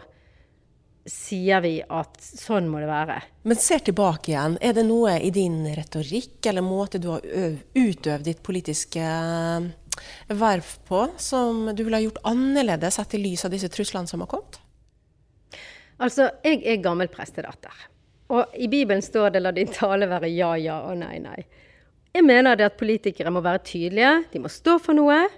sier 1.10 1.62
vi 1.64 1.78
at 1.80 2.18
sånn 2.20 2.68
må 2.70 2.82
det 2.82 2.90
være. 2.90 3.16
Men 3.48 3.58
ser 3.58 3.82
tilbake 3.82 4.30
igjen, 4.30 4.58
er 4.62 4.74
det 4.76 4.84
noe 4.86 5.16
i 5.18 5.32
din 5.34 5.62
retorikk 5.74 6.46
eller 6.46 6.62
måte 6.62 7.00
du 7.02 7.08
har 7.14 7.24
utøvd 7.24 8.26
ditt 8.28 8.42
politiske 8.46 9.00
eh, 9.00 9.70
verv 10.28 10.66
på 10.88 11.04
som 11.20 11.68
du 11.74 11.84
ville 11.84 11.98
ha 11.98 12.04
gjort 12.04 12.22
annerledes 12.30 12.98
sett 12.98 13.14
i 13.14 13.22
lys 13.22 13.44
av 13.44 13.54
disse 13.54 13.70
truslene 13.72 14.10
som 14.10 14.22
har 14.24 14.30
kommet? 14.30 14.60
Altså, 16.00 16.30
jeg 16.44 16.62
er 16.64 16.80
gammel 16.84 17.10
prestedatter. 17.12 17.74
Og 18.30 18.54
i 18.54 18.68
Bibelen 18.70 19.02
står 19.02 19.34
det 19.34 19.42
'la 19.42 19.52
din 19.52 19.68
tale 19.68 20.06
være 20.08 20.30
ja, 20.30 20.54
ja 20.56 20.80
og 20.88 20.98
nei, 20.98 21.18
nei'. 21.18 21.44
Jeg 22.14 22.24
mener 22.24 22.56
det 22.56 22.64
at 22.64 22.78
politikere 22.78 23.30
må 23.30 23.40
være 23.40 23.58
tydelige, 23.58 24.24
de 24.32 24.38
må 24.38 24.48
stå 24.48 24.78
for 24.78 24.92
noe, 24.92 25.28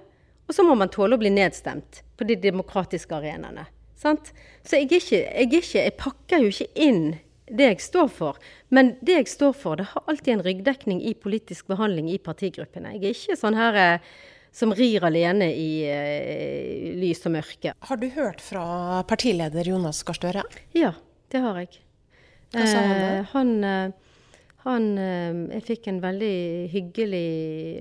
og 0.49 0.55
så 0.55 0.65
må 0.65 0.75
man 0.75 0.89
tåle 0.89 1.17
å 1.17 1.21
bli 1.21 1.31
nedstemt 1.31 2.03
på 2.17 2.25
de 2.25 2.37
demokratiske 2.37 3.15
arenaene. 3.15 3.67
Sant? 3.97 4.33
Så 4.65 4.77
jeg, 4.77 4.89
ikke, 4.93 5.21
jeg, 5.21 5.53
ikke, 5.53 5.79
jeg 5.79 5.95
pakker 6.01 6.43
jo 6.43 6.49
ikke 6.53 6.71
inn 6.75 7.19
det 7.53 7.69
jeg 7.69 7.81
står 7.85 8.09
for. 8.09 8.39
Men 8.71 8.97
det 9.05 9.19
jeg 9.19 9.29
står 9.29 9.53
for, 9.53 9.77
det 9.77 9.91
har 9.93 10.05
alltid 10.07 10.35
en 10.35 10.45
ryggdekning 10.47 11.03
i 11.05 11.15
politisk 11.15 11.69
behandling 11.71 12.09
i 12.11 12.19
partigruppene. 12.19 12.97
Jeg 12.97 13.05
er 13.05 13.17
ikke 13.17 13.39
sånn 13.39 13.59
her 13.59 13.79
eh, 13.79 14.13
som 14.53 14.75
rir 14.77 15.05
alene 15.05 15.49
i 15.57 15.71
uh, 15.89 16.93
lys 17.01 17.25
og 17.29 17.37
mørke. 17.39 17.75
Har 17.89 18.01
du 18.01 18.09
hørt 18.13 18.45
fra 18.45 19.03
partileder 19.09 19.73
Jonas 19.73 20.03
Gahr 20.07 20.19
Støre? 20.19 20.45
Ja, 20.77 20.93
det 21.33 21.43
har 21.45 21.61
jeg. 21.63 21.81
Hva 22.53 22.69
sa 22.69 22.85
han 22.85 22.93
da? 22.93 23.11
Uh, 23.11 23.33
han, 23.33 23.53
uh, 23.65 24.17
han 24.67 24.89
Jeg 25.57 25.67
fikk 25.67 25.89
en 25.91 26.01
veldig 26.05 26.37
hyggelig 26.73 27.29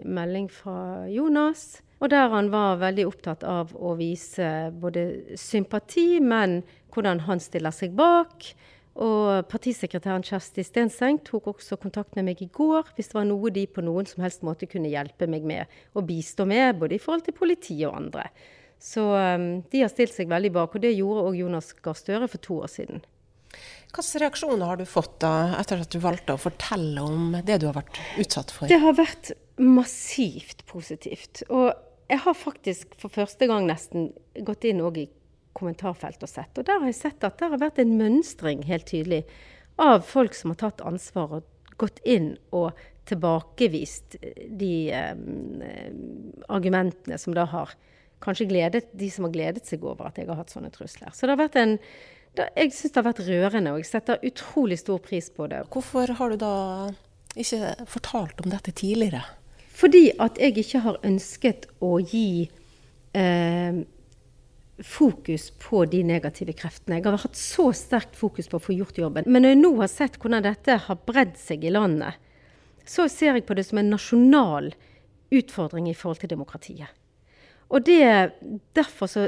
melding 0.07 0.47
fra 0.51 1.07
Jonas. 1.11 1.81
Og 2.01 2.09
der 2.09 2.31
han 2.33 2.49
var 2.49 2.79
veldig 2.81 3.03
opptatt 3.05 3.43
av 3.45 3.75
å 3.77 3.93
vise 3.99 4.71
både 4.73 5.35
sympati, 5.37 6.17
men 6.17 6.63
hvordan 6.91 7.27
han 7.27 7.43
stiller 7.43 7.75
seg 7.75 7.93
bak. 7.93 8.47
Og 8.99 9.47
partisekretæren 9.47 10.25
Kjersti 10.27 10.65
Stenseng 10.67 11.21
tok 11.23 11.47
også 11.53 11.77
kontakt 11.79 12.17
med 12.17 12.27
meg 12.27 12.41
i 12.43 12.49
går 12.51 12.89
hvis 12.97 13.11
det 13.11 13.15
var 13.15 13.29
noe 13.29 13.53
de 13.53 13.63
på 13.71 13.83
noen 13.85 14.09
som 14.09 14.25
helst 14.25 14.43
måte 14.43 14.67
kunne 14.67 14.91
hjelpe 14.91 15.29
meg 15.31 15.47
med 15.47 15.77
og 15.95 16.09
bistå 16.09 16.43
med, 16.49 16.75
både 16.81 16.97
i 16.97 17.01
forhold 17.01 17.23
til 17.27 17.37
politi 17.37 17.77
og 17.87 17.95
andre. 18.01 18.27
Så 18.81 19.05
um, 19.13 19.61
de 19.71 19.83
har 19.83 19.91
stilt 19.93 20.13
seg 20.15 20.29
veldig 20.29 20.51
bak, 20.57 20.75
og 20.75 20.83
det 20.83 20.95
gjorde 20.97 21.23
òg 21.29 21.37
Jonas 21.37 21.69
Gahr 21.85 21.95
Støre 21.95 22.27
for 22.27 22.41
to 22.43 22.57
år 22.65 22.71
siden. 22.73 23.03
Hvilke 23.91 24.23
reaksjoner 24.23 24.71
har 24.71 24.79
du 24.79 24.87
fått 24.87 25.19
da, 25.21 25.31
etter 25.59 25.83
at 25.83 25.91
du 25.91 25.99
valgte 26.01 26.35
å 26.35 26.41
fortelle 26.41 27.03
om 27.03 27.35
det 27.45 27.59
du 27.61 27.67
har 27.69 27.77
vært 27.77 27.99
utsatt 28.23 28.53
for? 28.55 28.71
Det 28.71 28.79
har 28.81 28.95
vært 28.97 29.33
massivt 29.61 30.65
positivt. 30.71 31.43
Og 31.51 31.69
jeg 32.11 32.23
har 32.25 32.35
faktisk 32.35 32.95
for 32.99 33.13
første 33.13 33.47
gang 33.51 33.67
nesten 33.69 34.09
gått 34.47 34.65
inn 34.67 34.81
i 34.81 35.05
kommentarfelt 35.57 36.23
og 36.23 36.31
sett. 36.31 36.57
Og 36.57 36.67
der 36.67 36.79
har 36.79 36.89
jeg 36.89 36.99
sett 36.99 37.25
at 37.27 37.39
det 37.39 37.49
har 37.53 37.61
vært 37.61 37.81
en 37.81 37.97
mønstring, 37.99 38.63
helt 38.69 38.87
tydelig, 38.89 39.23
av 39.81 40.05
folk 40.05 40.35
som 40.37 40.53
har 40.53 40.61
tatt 40.61 40.83
ansvar 40.85 41.39
og 41.39 41.77
gått 41.81 42.01
inn 42.05 42.35
og 42.53 42.77
tilbakevist 43.09 44.19
de 44.59 44.73
um, 44.93 46.31
argumentene 46.53 47.17
som 47.17 47.33
da 47.35 47.47
har 47.49 47.73
kanskje 48.21 48.45
gledet 48.51 48.91
de 48.93 49.09
som 49.09 49.25
har 49.25 49.33
gledet 49.33 49.65
seg 49.65 49.83
over 49.83 50.11
at 50.11 50.19
jeg 50.19 50.29
har 50.29 50.37
hatt 50.37 50.53
sånne 50.53 50.71
trusler. 50.73 51.09
Så 51.15 51.25
det 51.25 51.35
har 51.35 51.41
vært 51.41 51.57
en 51.61 51.77
da, 52.37 52.45
Jeg 52.55 52.71
syns 52.71 52.93
det 52.93 53.01
har 53.01 53.09
vært 53.09 53.25
rørende, 53.27 53.73
og 53.73 53.81
jeg 53.81 53.89
setter 53.89 54.21
utrolig 54.23 54.77
stor 54.79 55.01
pris 55.03 55.25
på 55.35 55.49
det. 55.51 55.65
Hvorfor 55.73 56.13
har 56.15 56.31
du 56.31 56.37
da 56.39 56.55
ikke 57.35 57.73
fortalt 57.91 58.39
om 58.45 58.53
dette 58.53 58.71
tidligere? 58.71 59.25
Fordi 59.75 60.11
at 60.21 60.39
jeg 60.39 60.55
ikke 60.61 60.83
har 60.85 60.99
ønsket 61.03 61.67
å 61.83 61.97
gi 61.99 62.45
eh, 63.17 63.81
fokus 64.79 65.49
på 65.61 65.83
de 65.85 66.01
negative 66.07 66.55
kreftene. 66.57 66.97
Jeg 66.99 67.05
har 67.05 67.21
hatt 67.21 67.37
så 67.37 67.69
sterkt 67.75 68.15
fokus 68.17 68.49
på 68.49 68.57
å 68.57 68.63
få 68.63 68.75
gjort 68.75 68.97
jobben. 69.01 69.27
Men 69.27 69.45
når 69.45 69.53
jeg 69.53 69.61
nå 69.61 69.71
har 69.81 69.91
sett 69.91 70.17
hvordan 70.21 70.45
dette 70.45 70.77
har 70.87 71.03
bredd 71.07 71.35
seg 71.39 71.65
i 71.65 71.73
landet, 71.73 72.17
så 72.87 73.05
ser 73.11 73.37
jeg 73.37 73.45
på 73.45 73.57
det 73.57 73.67
som 73.67 73.81
en 73.81 73.91
nasjonal 73.93 74.71
utfordring 75.31 75.89
i 75.91 75.95
forhold 75.95 76.23
til 76.23 76.33
demokratiet. 76.33 76.89
Og 77.71 77.85
det, 77.87 78.33
derfor 78.75 79.07
så 79.07 79.27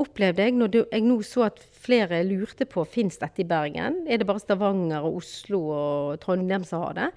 opplevde 0.00 0.46
jeg, 0.46 0.54
når 0.56 0.78
jeg 0.82 1.04
nå 1.04 1.18
så 1.26 1.46
at 1.46 1.60
flere 1.84 2.22
lurte 2.26 2.66
på 2.66 2.86
fins 2.88 3.18
dette 3.20 3.44
i 3.44 3.48
Bergen, 3.48 4.02
er 4.08 4.18
det 4.18 4.28
bare 4.28 4.42
Stavanger 4.42 5.04
og 5.04 5.20
Oslo 5.20 5.60
og 5.74 6.20
Trondheim 6.22 6.64
som 6.66 6.82
har 6.86 6.96
det, 6.98 7.10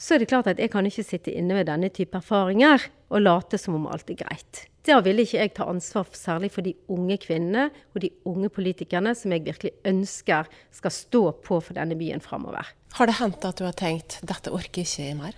så 0.00 0.14
er 0.14 0.22
det 0.22 0.30
klart 0.30 0.48
at 0.48 0.60
jeg 0.60 0.72
kan 0.72 0.86
ikke 0.86 1.04
sitte 1.04 1.32
inne 1.34 1.58
med 1.58 1.68
denne 1.68 1.90
type 1.92 2.16
erfaringer 2.16 2.86
og 3.10 3.24
late 3.24 3.58
som 3.60 3.76
om 3.76 3.88
alt 3.90 4.12
er 4.12 4.20
greit. 4.22 4.69
Da 4.88 4.96
ville 5.04 5.26
ikke 5.26 5.42
jeg 5.42 5.52
ta 5.56 5.66
ansvar 5.68 6.08
særlig 6.16 6.50
for 6.54 6.64
de 6.64 6.72
unge 6.88 7.18
kvinnene 7.20 7.68
og 7.92 8.00
de 8.00 8.10
unge 8.28 8.48
politikerne 8.48 9.12
som 9.18 9.34
jeg 9.34 9.44
virkelig 9.44 9.74
ønsker 9.84 10.48
skal 10.72 10.94
stå 10.94 11.22
på 11.44 11.60
for 11.60 11.76
denne 11.76 11.98
byen 12.00 12.22
framover. 12.24 12.64
Har 12.96 13.10
det 13.10 13.18
hendt 13.20 13.44
at 13.44 13.60
du 13.60 13.66
har 13.68 13.76
tenkt 13.76 14.18
dette 14.26 14.52
orker 14.52 14.82
ikke 14.82 15.04
jeg 15.04 15.18
mer? 15.18 15.36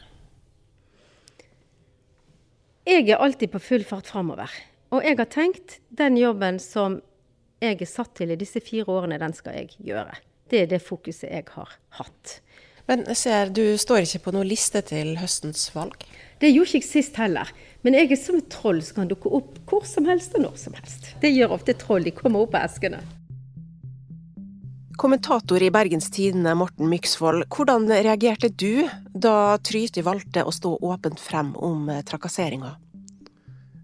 Jeg 2.87 3.09
er 3.11 3.23
alltid 3.23 3.51
på 3.51 3.63
full 3.63 3.85
fart 3.87 4.11
framover. 4.11 4.51
Og 4.95 5.05
jeg 5.07 5.19
har 5.19 5.31
tenkt 5.31 5.79
den 5.91 6.19
jobben 6.19 6.59
som 6.63 7.01
jeg 7.63 7.79
er 7.81 7.89
satt 7.89 8.15
til 8.19 8.33
i 8.35 8.39
disse 8.39 8.61
fire 8.63 8.91
årene, 8.91 9.21
den 9.23 9.35
skal 9.35 9.55
jeg 9.59 9.75
gjøre. 9.83 10.17
Det 10.51 10.65
er 10.65 10.71
det 10.71 10.83
fokuset 10.83 11.31
jeg 11.31 11.47
har 11.55 11.77
hatt. 11.99 12.41
Men 12.91 13.07
ser, 13.15 13.53
du 13.55 13.79
står 13.79 14.03
ikke 14.05 14.25
på 14.27 14.35
noen 14.35 14.51
liste 14.51 14.83
til 14.85 15.15
høstens 15.21 15.69
valg? 15.75 16.03
Det 16.43 16.51
gjorde 16.51 16.73
ikke 16.75 16.83
jeg 16.83 16.91
sist 16.91 17.19
heller. 17.23 17.51
Men 17.87 17.95
jeg 17.95 18.11
er 18.11 18.19
som 18.19 18.41
et 18.41 18.49
troll 18.51 18.81
som 18.83 19.03
kan 19.03 19.11
dukke 19.11 19.31
opp 19.31 19.61
hvor 19.71 19.85
som 19.87 20.09
helst 20.11 20.35
og 20.35 20.43
når 20.43 20.57
som 20.59 20.75
helst. 20.75 21.13
Det 21.23 21.31
gjør 21.31 21.55
ofte 21.55 21.77
troll. 21.79 22.03
De 22.03 22.15
kommer 22.15 22.43
opp 22.43 22.57
av 22.59 22.67
eskene. 22.67 22.99
Kommentator 24.99 25.63
i 25.63 25.71
Bergens 25.73 26.11
Tidende, 26.15 26.55
Morten 26.59 26.91
Myksvold. 26.91 27.47
Hvordan 27.51 27.87
reagerte 27.91 28.51
du 28.51 28.85
da 29.15 29.57
Tryti 29.63 30.03
valgte 30.05 30.43
å 30.43 30.53
stå 30.55 30.75
åpent 30.83 31.23
frem 31.23 31.55
om 31.59 31.89
eh, 31.91 32.03
trakasseringa? 32.07 32.75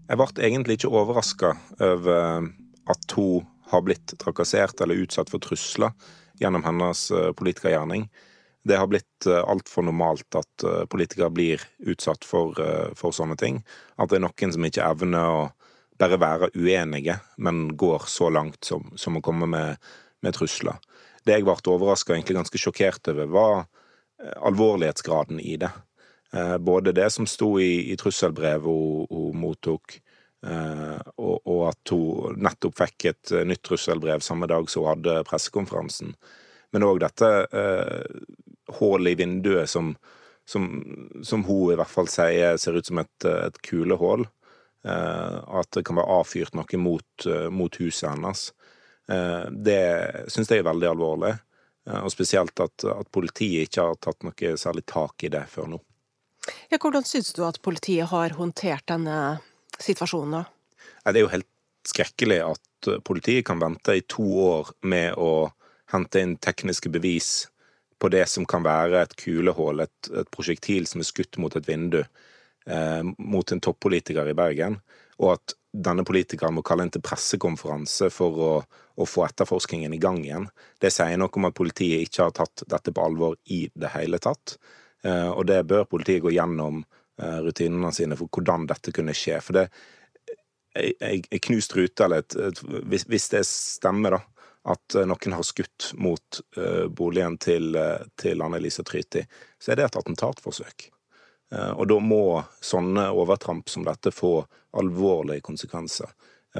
Jeg 0.09 0.19
ble 0.19 0.47
egentlig 0.47 0.79
ikke 0.79 0.91
overraska 0.91 1.53
over 1.79 2.49
at 2.89 3.15
hun 3.15 3.47
har 3.71 3.83
blitt 3.85 4.15
trakassert 4.19 4.81
eller 4.83 4.99
utsatt 5.03 5.31
for 5.31 5.43
trusler 5.43 5.95
gjennom 6.41 6.65
hennes 6.67 7.07
eh, 7.11 7.31
politikergjerning 7.39 8.09
det 8.63 8.77
har 8.77 8.87
blitt 8.87 9.27
uh, 9.27 9.41
altfor 9.47 9.85
normalt 9.87 10.35
at 10.35 10.65
uh, 10.67 10.83
politikere 10.91 11.31
blir 11.31 11.63
utsatt 11.79 12.25
for, 12.27 12.57
uh, 12.59 12.91
for, 12.97 13.15
sånne 13.15 13.37
ting. 13.39 13.61
At 13.97 14.11
det 14.11 14.19
er 14.19 14.25
noen 14.25 14.55
som 14.55 14.67
ikke 14.67 14.85
evner 14.85 15.29
å 15.31 15.41
bare 15.99 16.19
være 16.19 16.51
uenige, 16.55 17.17
men 17.43 17.69
går 17.79 18.07
så 18.07 18.29
langt 18.31 18.63
som, 18.67 18.85
som 18.99 19.17
å 19.19 19.23
komme 19.23 19.49
med, 19.51 19.89
med, 20.23 20.35
trusler. 20.35 20.79
Det 21.27 21.35
jeg 21.35 21.47
ble 21.47 21.55
overraska 21.55 22.13
og 22.13 22.17
egentlig 22.17 22.37
ganske 22.39 22.61
sjokkert 22.61 23.11
over, 23.11 23.27
var 23.27 23.65
alvorlighetsgraden 24.47 25.41
i 25.43 25.57
det. 25.59 25.69
Både 26.63 26.93
det 26.95 27.09
som 27.11 27.27
sto 27.27 27.49
i, 27.59 27.91
i 27.91 27.97
trusselbrevet 27.99 28.63
hun, 28.63 29.09
hun 29.11 29.41
mottok, 29.41 29.97
og, 30.39 31.35
og, 31.43 31.61
at 31.67 31.91
hun 31.91 32.39
nettopp 32.47 32.79
fikk 32.79 33.09
et 33.11 33.33
nytt 33.47 33.63
trusselbrev 33.67 34.23
samme 34.23 34.47
dag 34.47 34.71
som 34.71 34.85
hun 34.85 34.93
hadde 34.93 35.17
pressekonferansen. 35.27 36.15
Men 36.71 36.87
òg 36.87 37.03
dette 37.03 37.33
hullet 38.77 39.15
i 39.15 39.19
vinduet 39.23 39.69
som, 39.69 39.93
som, 40.45 40.67
som, 41.23 41.43
hun 41.47 41.73
i 41.73 41.77
hvert 41.79 41.91
fall 41.91 42.09
sier 42.11 42.57
ser 42.61 42.77
ut 42.77 42.85
som 42.85 43.01
et, 43.01 43.25
et 43.25 43.61
kulehull. 43.65 44.27
Eh, 44.85 45.37
at 45.59 45.71
det 45.75 45.83
kan 45.87 45.99
være 45.99 46.19
avfyrt 46.21 46.55
noe 46.55 46.79
mot, 46.79 47.25
eh, 47.27 47.49
mot 47.51 47.75
huset 47.81 48.09
hennes. 48.13 48.45
Eh, 49.11 49.45
det 49.51 49.83
syns 50.31 50.51
jeg 50.51 50.63
er 50.63 50.71
veldig 50.71 50.91
alvorlig. 50.93 51.35
Og 51.89 52.11
spesielt 52.13 52.59
at, 52.61 52.83
at, 52.85 53.07
politiet 53.09 53.65
ikke 53.65 53.81
har 53.81 53.95
tatt 53.97 54.25
noe 54.27 54.49
særlig 54.61 54.83
tak 54.85 55.23
i 55.25 55.29
det 55.33 55.41
før 55.49 55.71
nå. 55.71 55.77
Ja, 56.69 56.77
hvordan 56.77 57.07
syns 57.07 57.31
du 57.33 57.39
at 57.47 57.57
politiet 57.65 58.11
har 58.11 58.35
håndtert 58.37 58.85
denne 58.91 59.39
situasjonen? 59.81 60.43
Ja, 61.01 61.09
det 61.09 61.17
er 61.17 61.25
jo 61.25 61.31
helt 61.31 61.49
skrekkelig 61.87 62.43
at 62.45 62.89
politiet 63.07 63.47
kan 63.47 63.63
vente 63.63 63.95
i 63.97 64.03
to 64.05 64.27
år 64.43 64.69
med 64.85 65.17
å 65.17 65.49
hente 65.89 66.21
inn 66.21 66.37
tekniske 66.37 66.91
bevis 66.93 67.48
på 67.99 68.09
det 68.13 68.25
som 68.31 68.47
kan 68.49 68.63
være 68.65 69.03
et 69.03 69.15
kulehull, 69.19 69.83
et, 69.83 70.11
et 70.15 70.29
prosjektil 70.33 70.87
som 70.87 71.03
er 71.03 71.09
skutt 71.09 71.39
mot 71.41 71.55
et 71.55 71.67
vindu, 71.67 72.01
eh, 72.65 73.01
mot 73.03 73.51
en 73.51 73.63
toppolitiker 73.63 74.31
i 74.31 74.37
Bergen, 74.37 74.79
og 75.19 75.33
at 75.35 75.55
denne 75.69 76.05
politikeren 76.07 76.55
må 76.57 76.63
kalle 76.65 76.87
inn 76.87 76.93
til 76.93 77.03
pressekonferanse 77.05 78.09
for 78.13 78.39
å, 78.41 78.53
å, 78.97 79.05
få 79.05 79.27
etterforskningen 79.27 79.93
i 79.93 80.01
gang 80.01 80.17
igjen. 80.23 80.47
Det 80.81 80.89
sier 80.93 81.19
noe 81.19 81.29
om 81.37 81.49
at 81.49 81.57
politiet 81.57 82.07
ikke 82.07 82.25
har 82.25 82.37
tatt 82.39 82.63
dette 82.71 82.93
på 82.95 83.05
alvor 83.05 83.37
i 83.53 83.65
det 83.75 83.91
hele 83.93 84.17
tatt. 84.23 84.57
Eh, 85.03 85.29
og 85.29 85.45
det 85.51 85.61
bør 85.69 85.85
politiet 85.91 86.23
gå 86.25 86.33
gjennom 86.33 86.81
eh, 86.81 87.39
rutinene 87.45 87.93
sine 87.95 88.17
for 88.17 88.31
hvordan 88.33 88.65
dette 88.71 88.95
kunne 88.95 89.13
skje. 89.17 89.37
For 89.45 89.59
det, 89.59 89.67
ei 90.79 91.39
knust 91.43 91.75
rute, 91.75 92.05
eller 92.05 92.23
et, 92.23 92.35
et, 92.35 92.61
hvis, 92.89 93.05
hvis, 93.09 93.29
det 93.33 93.43
stemmer, 93.47 94.17
da, 94.17 94.38
at 94.69 94.95
noen 95.09 95.35
har 95.35 95.45
skutt 95.45 95.91
mot 95.97 96.39
uh, 96.57 96.87
boligen 96.87 97.37
til, 97.41 97.77
til 98.19 98.41
Anne-Elise 98.45 98.85
Tryti, 98.87 99.25
så 99.59 99.73
er 99.73 99.79
det 99.79 99.89
et 99.89 99.99
attentatforsøk. 100.01 100.89
Og 101.49 101.87
da 101.89 101.95
må 101.97 102.43
sånne 102.61 103.07
overtramp 103.17 103.71
som 103.73 103.81
dette 103.81 104.11
få 104.13 104.35
alvorlige 104.77 105.41
konsekvenser. 105.41 106.11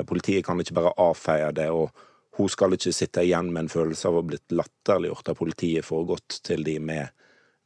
Politiet 0.09 0.47
kan 0.47 0.57
ikke 0.57 0.79
bare 0.79 0.95
avfeie 0.97 1.51
det, 1.53 1.67
og 1.69 1.93
hun 2.39 2.49
skal 2.49 2.73
ikke 2.73 2.95
sitte 2.97 3.21
igjen 3.21 3.51
med 3.53 3.67
en 3.67 3.69
følelse 3.69 4.09
av 4.09 4.17
å 4.17 4.23
ha 4.23 4.29
blitt 4.31 4.55
latterliggjort 4.57 5.29
av 5.29 5.37
politiet 5.37 5.85
for 5.85 6.01
å 6.01 6.09
gått 6.15 6.39
til 6.49 6.65
de 6.65 6.79
med, 6.81 7.13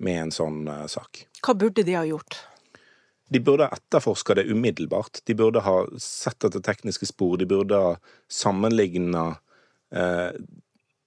med 0.03 0.19
en 0.25 0.35
sånn 0.35 0.67
sak. 0.91 1.23
Hva 1.39 1.55
burde 1.63 1.88
de 1.88 1.95
ha 1.95 2.03
gjort? 2.09 2.41
De 3.33 3.39
burde 3.39 3.65
ha 3.65 3.73
etterforska 3.73 4.35
det 4.35 4.43
umiddelbart. 4.43 5.21
De 5.23 5.33
burde 5.33 5.63
ha 5.65 5.77
sett 5.97 6.43
etter 6.43 6.62
tekniske 6.62 7.07
spor. 7.09 7.38
De 7.38 7.47
burde 7.50 7.79
ha 7.79 7.95
sammenligna 8.29 9.23
eh, 9.31 9.38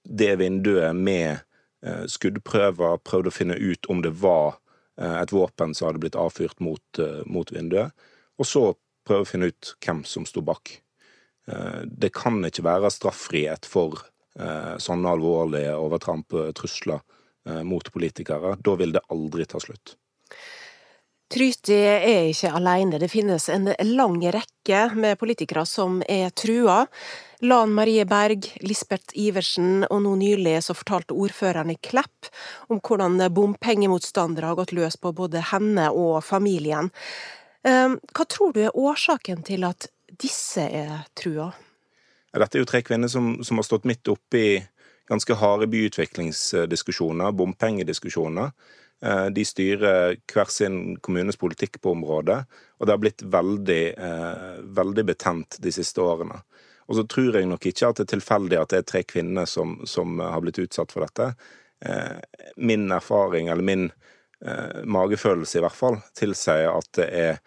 det 0.07 0.35
vinduet 0.39 0.95
med 0.95 1.39
eh, 1.85 2.05
skuddprøver, 2.09 2.99
prøvde 3.03 3.31
å 3.31 3.35
finne 3.35 3.57
ut 3.59 3.87
om 3.91 4.01
det 4.05 4.13
var 4.21 4.57
eh, 4.99 5.21
et 5.21 5.33
våpen 5.33 5.75
som 5.75 5.89
hadde 5.89 6.01
blitt 6.03 6.19
avfyrt 6.19 6.61
mot, 6.63 7.01
eh, 7.01 7.23
mot, 7.25 7.51
vinduet, 7.53 7.95
og 8.37 8.47
så 8.47 8.63
prøve 9.07 9.25
å 9.25 9.29
finne 9.29 9.51
ut 9.51 9.73
hvem 9.83 10.03
som 10.07 10.27
sto 10.27 10.43
bak. 10.45 10.77
Eh, 11.47 11.81
det 11.87 12.13
kan 12.15 12.39
ikke 12.47 12.65
være 12.67 12.93
straffrihet 12.93 13.67
for 13.69 13.99
eh, 14.39 14.75
sånne 14.83 15.15
alvorlige 15.17 15.77
overtramp, 15.77 16.39
trusler, 16.57 17.03
mot 17.63 17.87
politikere. 17.95 18.57
Da 18.59 18.73
vil 18.75 18.91
det 18.91 18.99
aldri 19.07 19.45
ta 19.47 19.55
slutt. 19.63 19.93
Tryti 21.27 21.75
er 21.75 22.29
ikke 22.29 22.53
alene. 22.55 22.99
Det 23.01 23.09
finnes 23.11 23.49
en 23.51 23.67
lang 23.83 24.21
rekke 24.31 24.83
med 24.95 25.17
politikere 25.19 25.65
som 25.67 25.99
er 26.07 26.29
trua. 26.31 26.85
Lan 27.43 27.73
Marie 27.75 28.05
Berg, 28.07 28.47
Lisbeth 28.63 29.11
Iversen 29.19 29.83
og 29.89 29.99
nå 30.05 30.15
nylig 30.21 30.55
så 30.63 30.73
fortalte 30.77 31.17
ordføreren 31.17 31.73
i 31.73 31.77
Klepp 31.83 32.31
om 32.71 32.79
hvordan 32.79 33.19
bompengemotstandere 33.35 34.53
har 34.53 34.57
gått 34.57 34.73
løs 34.73 34.95
på 34.97 35.11
både 35.13 35.43
henne 35.51 35.89
og 35.91 36.23
familien. 36.25 36.89
Ehm, 37.67 37.99
hva 38.15 38.25
tror 38.25 38.55
du 38.55 38.63
er 38.63 38.79
årsaken 38.79 39.43
til 39.45 39.67
at 39.67 39.89
disse 40.07 40.63
er 40.63 41.03
trua? 41.19 41.51
Dette 42.37 42.57
er 42.57 42.63
jo 42.63 42.69
tre 42.69 42.81
kvinner 42.85 43.11
som, 43.11 43.35
som 43.43 43.59
har 43.59 43.67
stått 43.67 43.87
midt 43.89 44.07
oppe 44.07 44.39
i 44.39 44.51
ganske 45.09 45.35
harde 45.39 45.67
byutviklingsdiskusjoner, 45.71 47.35
bompengediskusjoner. 47.35 48.51
Eh, 49.05 49.25
de 49.25 49.45
styrer 49.45 50.17
hver 50.33 50.49
sin 50.49 50.97
kommunes 51.05 51.37
politikk 51.37 51.81
på 51.81 51.93
området, 51.93 52.39
og 52.77 52.87
det 52.87 52.93
har 52.93 53.01
blitt 53.01 53.21
veldig, 53.21 53.83
eh, 53.93 54.57
veldig 54.79 55.05
betent 55.05 55.59
de 55.61 55.71
siste 55.71 56.01
årene. 56.01 56.41
Og 56.87 56.95
så 56.95 57.03
tror 57.07 57.35
jeg 57.35 57.47
nok 57.47 57.65
ikke 57.65 57.89
at 57.89 57.99
det 57.99 58.07
er 58.07 58.15
tilfeldig 58.15 58.61
at 58.61 58.69
det 58.69 58.77
er 58.77 58.89
tre 58.89 59.03
kvinner 59.03 59.45
som, 59.45 59.81
som 59.85 60.19
har 60.19 60.41
blitt 60.41 60.59
utsatt 60.63 60.91
for 60.91 61.05
dette. 61.05 61.35
Eh, 61.85 62.17
min 62.57 62.91
erfaring, 62.91 63.49
eller 63.49 63.63
min 63.63 63.91
magefølelse 64.37 65.57
i 65.57 65.61
hvert 65.63 65.73
fall, 65.73 65.95
tilsier 66.13 66.67
at 66.69 66.85
det 66.93 67.07
er 67.09 67.39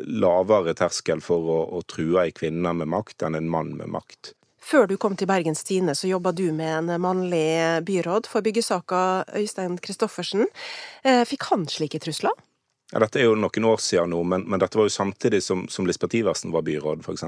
lavere 0.00 0.72
terskel 0.72 1.20
for 1.20 1.44
å, 1.44 1.58
å 1.76 1.82
true 1.84 2.22
ei 2.22 2.32
kvinne 2.32 2.72
med 2.72 2.88
makt 2.88 3.26
enn 3.26 3.36
en 3.36 3.50
mann 3.52 3.74
med 3.76 3.90
makt. 3.92 4.32
Før 4.62 4.86
du 4.86 4.94
kom 5.00 5.16
til 5.18 5.26
Bergens 5.26 5.64
Tidende, 5.66 5.94
så 5.98 6.06
jobba 6.06 6.30
du 6.32 6.46
med 6.54 6.70
en 6.70 7.00
mannlig 7.02 7.82
byråd 7.86 8.28
for 8.30 8.44
byggesaka, 8.46 9.00
Øystein 9.40 9.74
Christoffersen. 9.82 10.46
Eh, 11.02 11.24
fikk 11.26 11.48
han 11.50 11.66
slike 11.70 11.98
trusler? 12.02 12.36
Ja, 12.92 13.00
dette 13.02 13.18
er 13.18 13.26
jo 13.26 13.38
noen 13.38 13.66
år 13.66 13.80
siden 13.82 14.12
nå, 14.12 14.20
men, 14.28 14.44
men 14.46 14.62
dette 14.62 14.78
var 14.78 14.86
jo 14.86 14.94
samtidig 14.94 15.42
som, 15.42 15.64
som 15.72 15.88
Lisbeth 15.88 16.14
Iversen 16.20 16.54
var 16.54 16.62
byråd, 16.66 17.02
f.eks. 17.02 17.26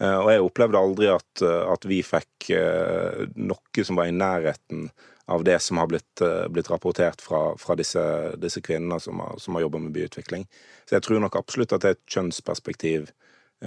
Eh, 0.00 0.16
og 0.16 0.30
jeg 0.32 0.46
opplevde 0.46 0.80
aldri 0.80 1.10
at, 1.12 1.44
at, 1.44 1.84
vi 1.90 2.00
fikk 2.06 2.48
eh, 2.56 3.26
noe 3.36 3.84
som 3.84 4.00
var 4.00 4.08
i 4.08 4.16
nærheten 4.16 4.88
av 5.26 5.44
det 5.44 5.58
som 5.58 5.80
har 5.82 5.90
blitt, 5.90 6.22
blitt 6.54 6.70
rapportert 6.70 7.20
fra, 7.20 7.56
fra 7.58 7.74
disse, 7.74 8.02
disse, 8.38 8.62
kvinnene 8.62 9.00
som 9.02 9.18
har, 9.20 9.34
som 9.42 9.58
har 9.58 9.66
jobba 9.66 9.80
med 9.82 9.92
byutvikling. 9.96 10.46
Så 10.86 10.96
jeg 10.96 11.02
tror 11.02 11.20
nok 11.20 11.36
absolutt 11.36 11.74
at 11.74 11.82
det 11.82 11.90
er 11.90 11.96
et 11.98 12.14
kjønnsperspektiv 12.14 13.08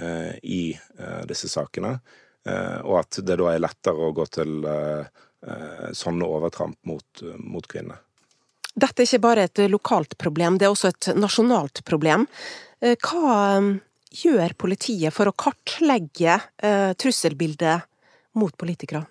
eh, 0.00 0.38
i 0.42 0.62
eh, 0.72 1.22
disse 1.28 1.50
sakene. 1.52 1.98
Eh, 2.48 2.78
og 2.86 3.02
at 3.02 3.20
det 3.26 3.36
da 3.40 3.50
er 3.52 3.60
lettere 3.60 4.06
å 4.06 4.14
gå 4.16 4.24
til 4.32 4.64
eh, 4.64 5.04
eh, 5.44 5.90
sånne 5.96 6.28
overtramp 6.28 6.78
mot, 6.88 7.24
mot 7.36 7.66
kvinner. 7.68 8.00
Dette 8.70 9.02
er 9.02 9.08
ikke 9.08 9.24
bare 9.26 9.46
et 9.48 9.60
lokalt 9.68 10.16
problem, 10.20 10.56
det 10.56 10.68
er 10.68 10.72
også 10.72 10.92
et 10.92 11.10
nasjonalt 11.18 11.82
problem. 11.84 12.28
Hva 12.80 13.32
gjør 14.14 14.54
politiet 14.56 15.12
for 15.12 15.28
å 15.28 15.34
kartlegge 15.36 16.36
trusselbildet 16.96 17.82
mot 18.38 18.54
politikere? 18.56 19.02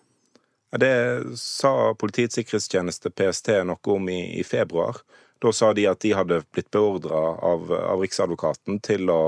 Det 0.79 1.35
sa 1.37 1.91
Politiets 1.99 2.39
sikkerhetstjeneste, 2.39 3.11
PST, 3.11 3.51
noe 3.67 3.93
om 3.93 4.09
i, 4.09 4.39
i, 4.39 4.45
februar. 4.47 5.03
Da 5.43 5.51
sa 5.53 5.73
de 5.75 5.85
at 5.91 6.01
de 6.07 6.15
hadde 6.15 6.39
blitt 6.53 6.71
beordra 6.71 7.19
av, 7.51 7.67
av 7.73 8.01
Riksadvokaten 8.01 8.79
til 8.85 9.11
å 9.11 9.21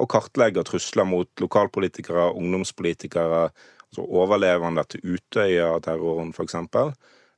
og 0.00 0.08
kartlegger 0.10 0.64
trusler 0.66 1.06
mot 1.08 1.28
lokalpolitikere, 1.42 2.30
ungdomspolitikere, 2.38 3.48
altså 3.90 4.06
overlevende 4.06 4.84
til 4.88 5.16
Utøya-terroren 5.16 6.32
f.eks. 6.34 6.56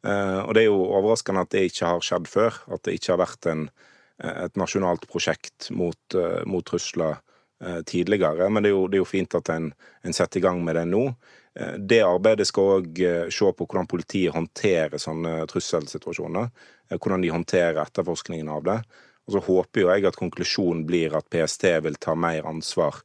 Eh, 0.07 0.41
og 0.43 0.55
det 0.55 0.65
er 0.65 0.69
jo 0.69 0.81
overraskende 0.91 1.45
at 1.45 1.53
det 1.55 1.67
ikke 1.71 1.91
har 1.95 2.05
skjedd 2.05 2.31
før. 2.31 2.63
At 2.75 2.85
det 2.87 2.97
ikke 2.99 3.15
har 3.15 3.23
vært 3.23 3.51
en, 3.51 3.69
et 4.23 4.59
nasjonalt 4.61 5.07
prosjekt 5.11 5.71
mot, 5.75 6.01
eh, 6.19 6.43
mot 6.47 6.67
trusler 6.67 7.17
eh, 7.63 7.81
tidligere. 7.89 8.51
Men 8.51 8.65
det 8.65 8.73
er 8.73 8.77
jo, 8.77 8.89
det 8.91 8.99
er 8.99 9.05
jo 9.05 9.13
fint 9.13 9.39
at 9.39 9.53
en, 9.55 9.71
en, 10.03 10.17
setter 10.17 10.43
i 10.43 10.45
gang 10.49 10.63
med 10.65 10.79
det 10.79 10.89
nå. 10.91 11.07
Det 11.53 11.99
arbeidet 12.01 12.47
skal 12.49 12.79
òg 12.79 12.99
se 13.29 13.49
på 13.53 13.65
hvordan 13.67 13.85
politiet 13.85 14.33
håndterer 14.33 14.97
sånne 14.97 15.43
trusselsituasjoner. 15.51 16.47
Hvordan 16.95 17.21
de 17.21 17.29
håndterer 17.29 17.83
etterforskningen 17.83 18.49
av 18.49 18.63
det. 18.65 18.77
Og 19.27 19.35
så 19.35 19.43
håper 19.47 19.85
jo 19.85 19.91
jeg 19.93 20.07
at 20.09 20.19
konklusjonen 20.19 20.85
blir 20.87 21.15
at 21.15 21.29
PST 21.31 21.69
vil 21.85 21.99
ta 22.03 22.15
mer 22.19 22.47
ansvar 22.49 22.99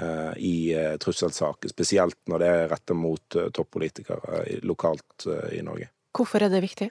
uh, 0.00 0.32
i 0.36 0.72
uh, 0.74 0.96
trusselsaker, 1.02 1.70
spesielt 1.70 2.18
når 2.30 2.42
det 2.42 2.50
er 2.50 2.70
rettet 2.72 2.98
mot 2.98 3.38
uh, 3.38 3.48
toppolitikere 3.54 4.44
lokalt 4.66 5.28
i 5.54 5.62
Norge. 5.66 5.90
Hvorfor 6.16 6.42
er 6.42 6.50
det 6.50 6.64
viktig? 6.66 6.90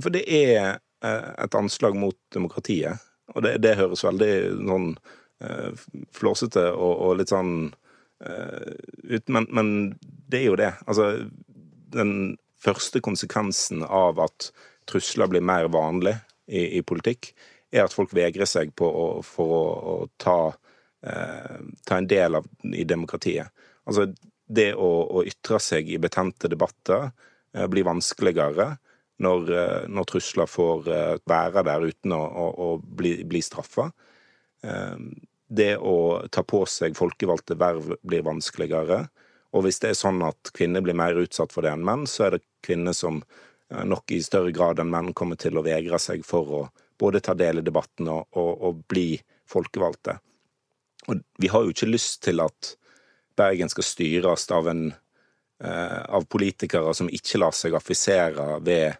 For 0.00 0.12
det 0.12 0.26
er 0.28 0.78
et 1.02 1.54
anslag 1.58 1.96
mot 1.98 2.14
demokratiet. 2.30 3.00
Og 3.34 3.42
det, 3.42 3.56
det 3.64 3.74
høres 3.74 4.04
veldig 4.06 4.34
sånn 4.54 4.92
flåsete 6.14 6.62
og, 6.70 6.92
og, 6.92 7.14
litt 7.18 7.32
sånn 7.32 7.72
ut, 8.22 9.32
men, 9.34 9.48
men 9.50 9.72
det 10.30 10.38
er 10.38 10.46
jo 10.46 10.58
det. 10.60 10.68
Altså, 10.86 11.08
den 11.96 12.12
første 12.62 13.02
konsekvensen 13.02 13.82
av 13.82 14.20
at 14.22 14.52
trusler 14.90 15.32
blir 15.32 15.42
mer 15.42 15.66
vanlig 15.74 16.14
i, 16.46 16.78
i 16.78 16.82
politikk, 16.86 17.32
er 17.72 17.86
at 17.86 17.94
folk 17.96 18.12
vegrer 18.16 18.48
seg 18.48 18.74
å, 18.84 19.06
for 19.24 19.56
å, 19.56 19.64
å 19.92 19.96
ta, 20.20 20.38
eh, 21.06 21.58
ta, 21.86 21.98
en 21.98 22.08
del 22.10 22.38
av 22.38 22.46
i 22.68 22.84
demokratiet. 22.88 23.48
Altså, 23.88 24.10
det 24.52 24.72
å, 24.76 24.90
å 25.18 25.24
ytre 25.26 25.60
seg 25.62 25.88
i 25.90 26.00
betente 26.02 26.50
debatter 26.52 27.08
eh, 27.08 27.66
blir 27.72 27.88
vanskeligere 27.88 28.74
når, 29.22 29.52
eh, 29.52 29.82
når, 29.88 30.08
trusler 30.10 30.50
får 30.50 30.88
eh, 30.92 31.14
være 31.28 31.64
der 31.66 31.86
uten 31.88 32.14
å, 32.16 32.22
å, 32.66 32.68
bli, 32.82 33.16
bli 33.28 33.42
straffa. 33.44 33.88
Eh, 34.64 34.96
det 35.52 35.74
å 35.76 35.96
ta 36.32 36.44
på 36.48 36.62
seg 36.70 36.96
folkevalgte 36.96 37.58
verv 37.60 37.94
blir 38.08 38.24
vanskeligere. 38.26 39.04
Og 39.52 39.66
hvis 39.66 39.82
det 39.82 39.92
er 39.92 39.98
sånn 39.98 40.22
at 40.24 40.52
kvinner 40.56 40.84
blir 40.84 40.96
mer 40.96 41.18
utsatt 41.20 41.52
for 41.52 41.64
det 41.64 41.74
enn 41.74 41.84
menn, 41.84 42.06
så 42.08 42.28
er 42.28 42.38
det 42.38 42.46
kvinner 42.64 42.96
som 42.96 43.20
nok 43.72 44.12
i 44.12 44.20
større 44.24 44.52
grad 44.52 44.80
enn 44.80 44.90
menn 44.92 45.12
kommer 45.16 45.36
til 45.40 45.56
å 45.56 45.64
vegre 45.64 46.00
seg 46.00 46.24
for 46.28 46.56
å 46.56 46.62
både 47.02 47.22
ta 47.24 47.34
del 47.34 47.58
i 47.58 47.66
debatten 47.66 48.10
og, 48.12 48.28
og, 48.38 48.52
og 48.62 48.84
bli 48.90 49.16
folkevalgte. 49.50 50.16
Og 51.10 51.22
vi 51.42 51.50
har 51.50 51.64
jo 51.64 51.74
ikke 51.74 51.90
lyst 51.90 52.22
til 52.26 52.42
at 52.44 52.76
Bergen 53.38 53.70
skal 53.72 53.86
styres 53.86 54.44
av, 54.52 54.68
en, 54.68 54.92
eh, 55.64 56.02
av 56.04 56.26
politikere 56.30 56.92
som 56.94 57.10
ikke 57.10 57.40
lar 57.40 57.54
seg 57.56 57.74
affisere 57.74 58.58
ved, 58.64 58.98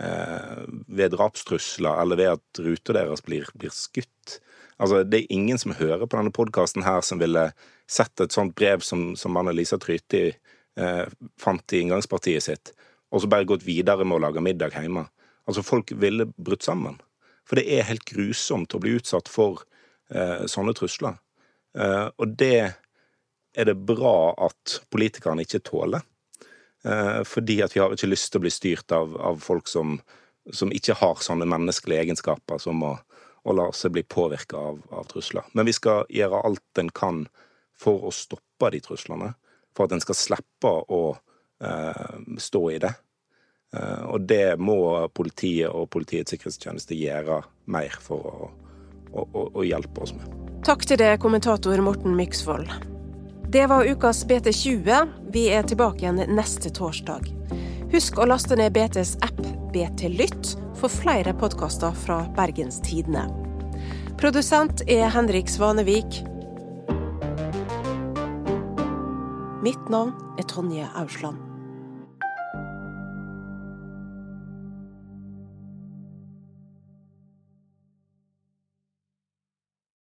eh, 0.00 0.64
ved 0.88 1.14
drapstrusler 1.14 2.02
eller 2.02 2.20
ved 2.20 2.32
at 2.34 2.62
ruta 2.66 2.96
deres 2.98 3.22
blir, 3.24 3.48
blir, 3.54 3.72
skutt. 3.72 4.40
Altså, 4.82 5.04
det 5.06 5.22
er 5.22 5.34
ingen 5.34 5.60
som 5.62 5.76
hører 5.78 6.06
på 6.06 6.18
denne 6.18 6.34
podkasten 6.34 6.84
her 6.84 7.00
som 7.06 7.22
ville 7.22 7.50
sett 7.86 8.20
et 8.20 8.34
sånt 8.34 8.56
brev 8.58 8.82
som, 8.82 9.12
som 9.16 9.36
Anne-Lisa 9.38 9.78
Tryti 9.78 10.26
eh, 10.32 11.06
fant 11.40 11.72
i 11.72 11.84
inngangspartiet 11.84 12.48
sitt, 12.48 12.74
og 13.12 13.22
så 13.22 13.30
bare 13.30 13.46
gått 13.48 13.66
videre 13.66 14.04
med 14.04 14.18
å 14.18 14.24
lage 14.26 14.42
middag 14.42 14.74
hjemme. 14.74 15.06
Altså, 15.46 15.62
folk 15.66 15.94
ville 16.02 16.26
brutt 16.36 16.66
sammen. 16.66 16.98
For 17.52 17.60
det 17.60 17.68
er 17.68 17.84
helt 17.84 18.06
grusomt 18.08 18.72
å 18.72 18.78
bli 18.80 18.94
utsatt 18.96 19.28
for 19.28 19.66
eh, 20.08 20.46
sånne 20.48 20.72
trusler. 20.72 21.18
Eh, 21.76 22.06
og 22.16 22.30
det 22.40 22.72
er 23.52 23.68
det 23.68 23.74
bra 23.76 24.32
at 24.40 24.78
politikerne 24.88 25.44
ikke 25.44 25.60
tåler. 25.68 26.00
Eh, 26.88 27.20
fordi 27.28 27.58
at 27.60 27.76
vi 27.76 27.82
har 27.82 27.92
ikke 27.92 28.08
lyst 28.08 28.30
til 28.32 28.40
å 28.40 28.46
bli 28.46 28.54
styrt 28.56 28.96
av, 28.96 29.12
av 29.20 29.44
folk 29.44 29.68
som, 29.68 29.98
som, 30.48 30.72
ikke 30.72 30.96
har 31.02 31.20
sånne 31.20 31.44
menneskelige 31.52 32.06
egenskaper 32.06 32.56
som 32.64 32.80
å, 32.88 32.94
å 33.44 33.54
la 33.54 33.68
seg 33.76 33.92
bli 33.98 34.06
påvirka 34.08 34.56
av, 34.56 34.80
av, 34.88 35.04
trusler. 35.12 35.44
Men 35.52 35.68
vi 35.68 35.76
skal 35.76 36.08
gjøre 36.08 36.40
alt 36.48 36.80
en 36.80 36.88
kan 36.88 37.26
for 37.76 38.08
å 38.08 38.16
stoppe 38.16 38.72
de 38.72 38.80
truslene. 38.80 39.34
For 39.76 39.84
at 39.84 39.92
en 39.92 40.02
skal 40.08 40.16
slippe 40.16 40.72
å 40.72 41.04
eh, 41.60 42.16
stå 42.40 42.64
i 42.72 42.80
det. 42.80 42.96
Eh, 43.76 44.04
og 44.04 44.26
det 44.28 44.58
må 44.60 44.76
politiet 45.16 45.70
og 45.72 45.88
Politiets 45.92 46.34
sikkerhetstjeneste 46.34 46.96
gjøre 46.98 47.40
mer 47.72 47.94
for 48.04 48.28
å, 48.28 48.48
å, 49.12 49.26
å, 49.48 49.64
hjelpe 49.64 50.04
oss 50.04 50.14
med. 50.16 50.28
Takk 50.66 50.84
til 50.86 51.00
det, 51.00 51.14
kommentator 51.22 51.80
Morten 51.84 52.16
Myksvold. 52.18 52.68
Det 53.52 53.66
var 53.68 53.88
ukas 53.88 54.22
BT20. 54.28 55.08
Vi 55.32 55.46
er 55.52 55.66
tilbake 55.68 56.04
igjen 56.04 56.22
neste 56.36 56.72
torsdag. 56.72 57.28
Husk 57.92 58.20
å 58.20 58.28
laste 58.28 58.56
ned 58.56 58.72
BTs 58.72 59.18
app 59.24 59.40
BT 59.72 60.08
Lytt 60.14 60.54
for 60.80 60.92
flere 60.92 61.34
podkaster 61.36 61.96
fra 62.04 62.22
Bergens 62.36 62.80
Tidende. 62.84 63.26
Produsent 64.20 64.84
er 64.88 65.08
Henrik 65.12 65.52
Svanevik. 65.52 66.22
Mitt 69.62 69.88
navn 69.92 70.14
er 70.40 70.48
Tonje 70.48 70.88
Ausland. 70.96 71.51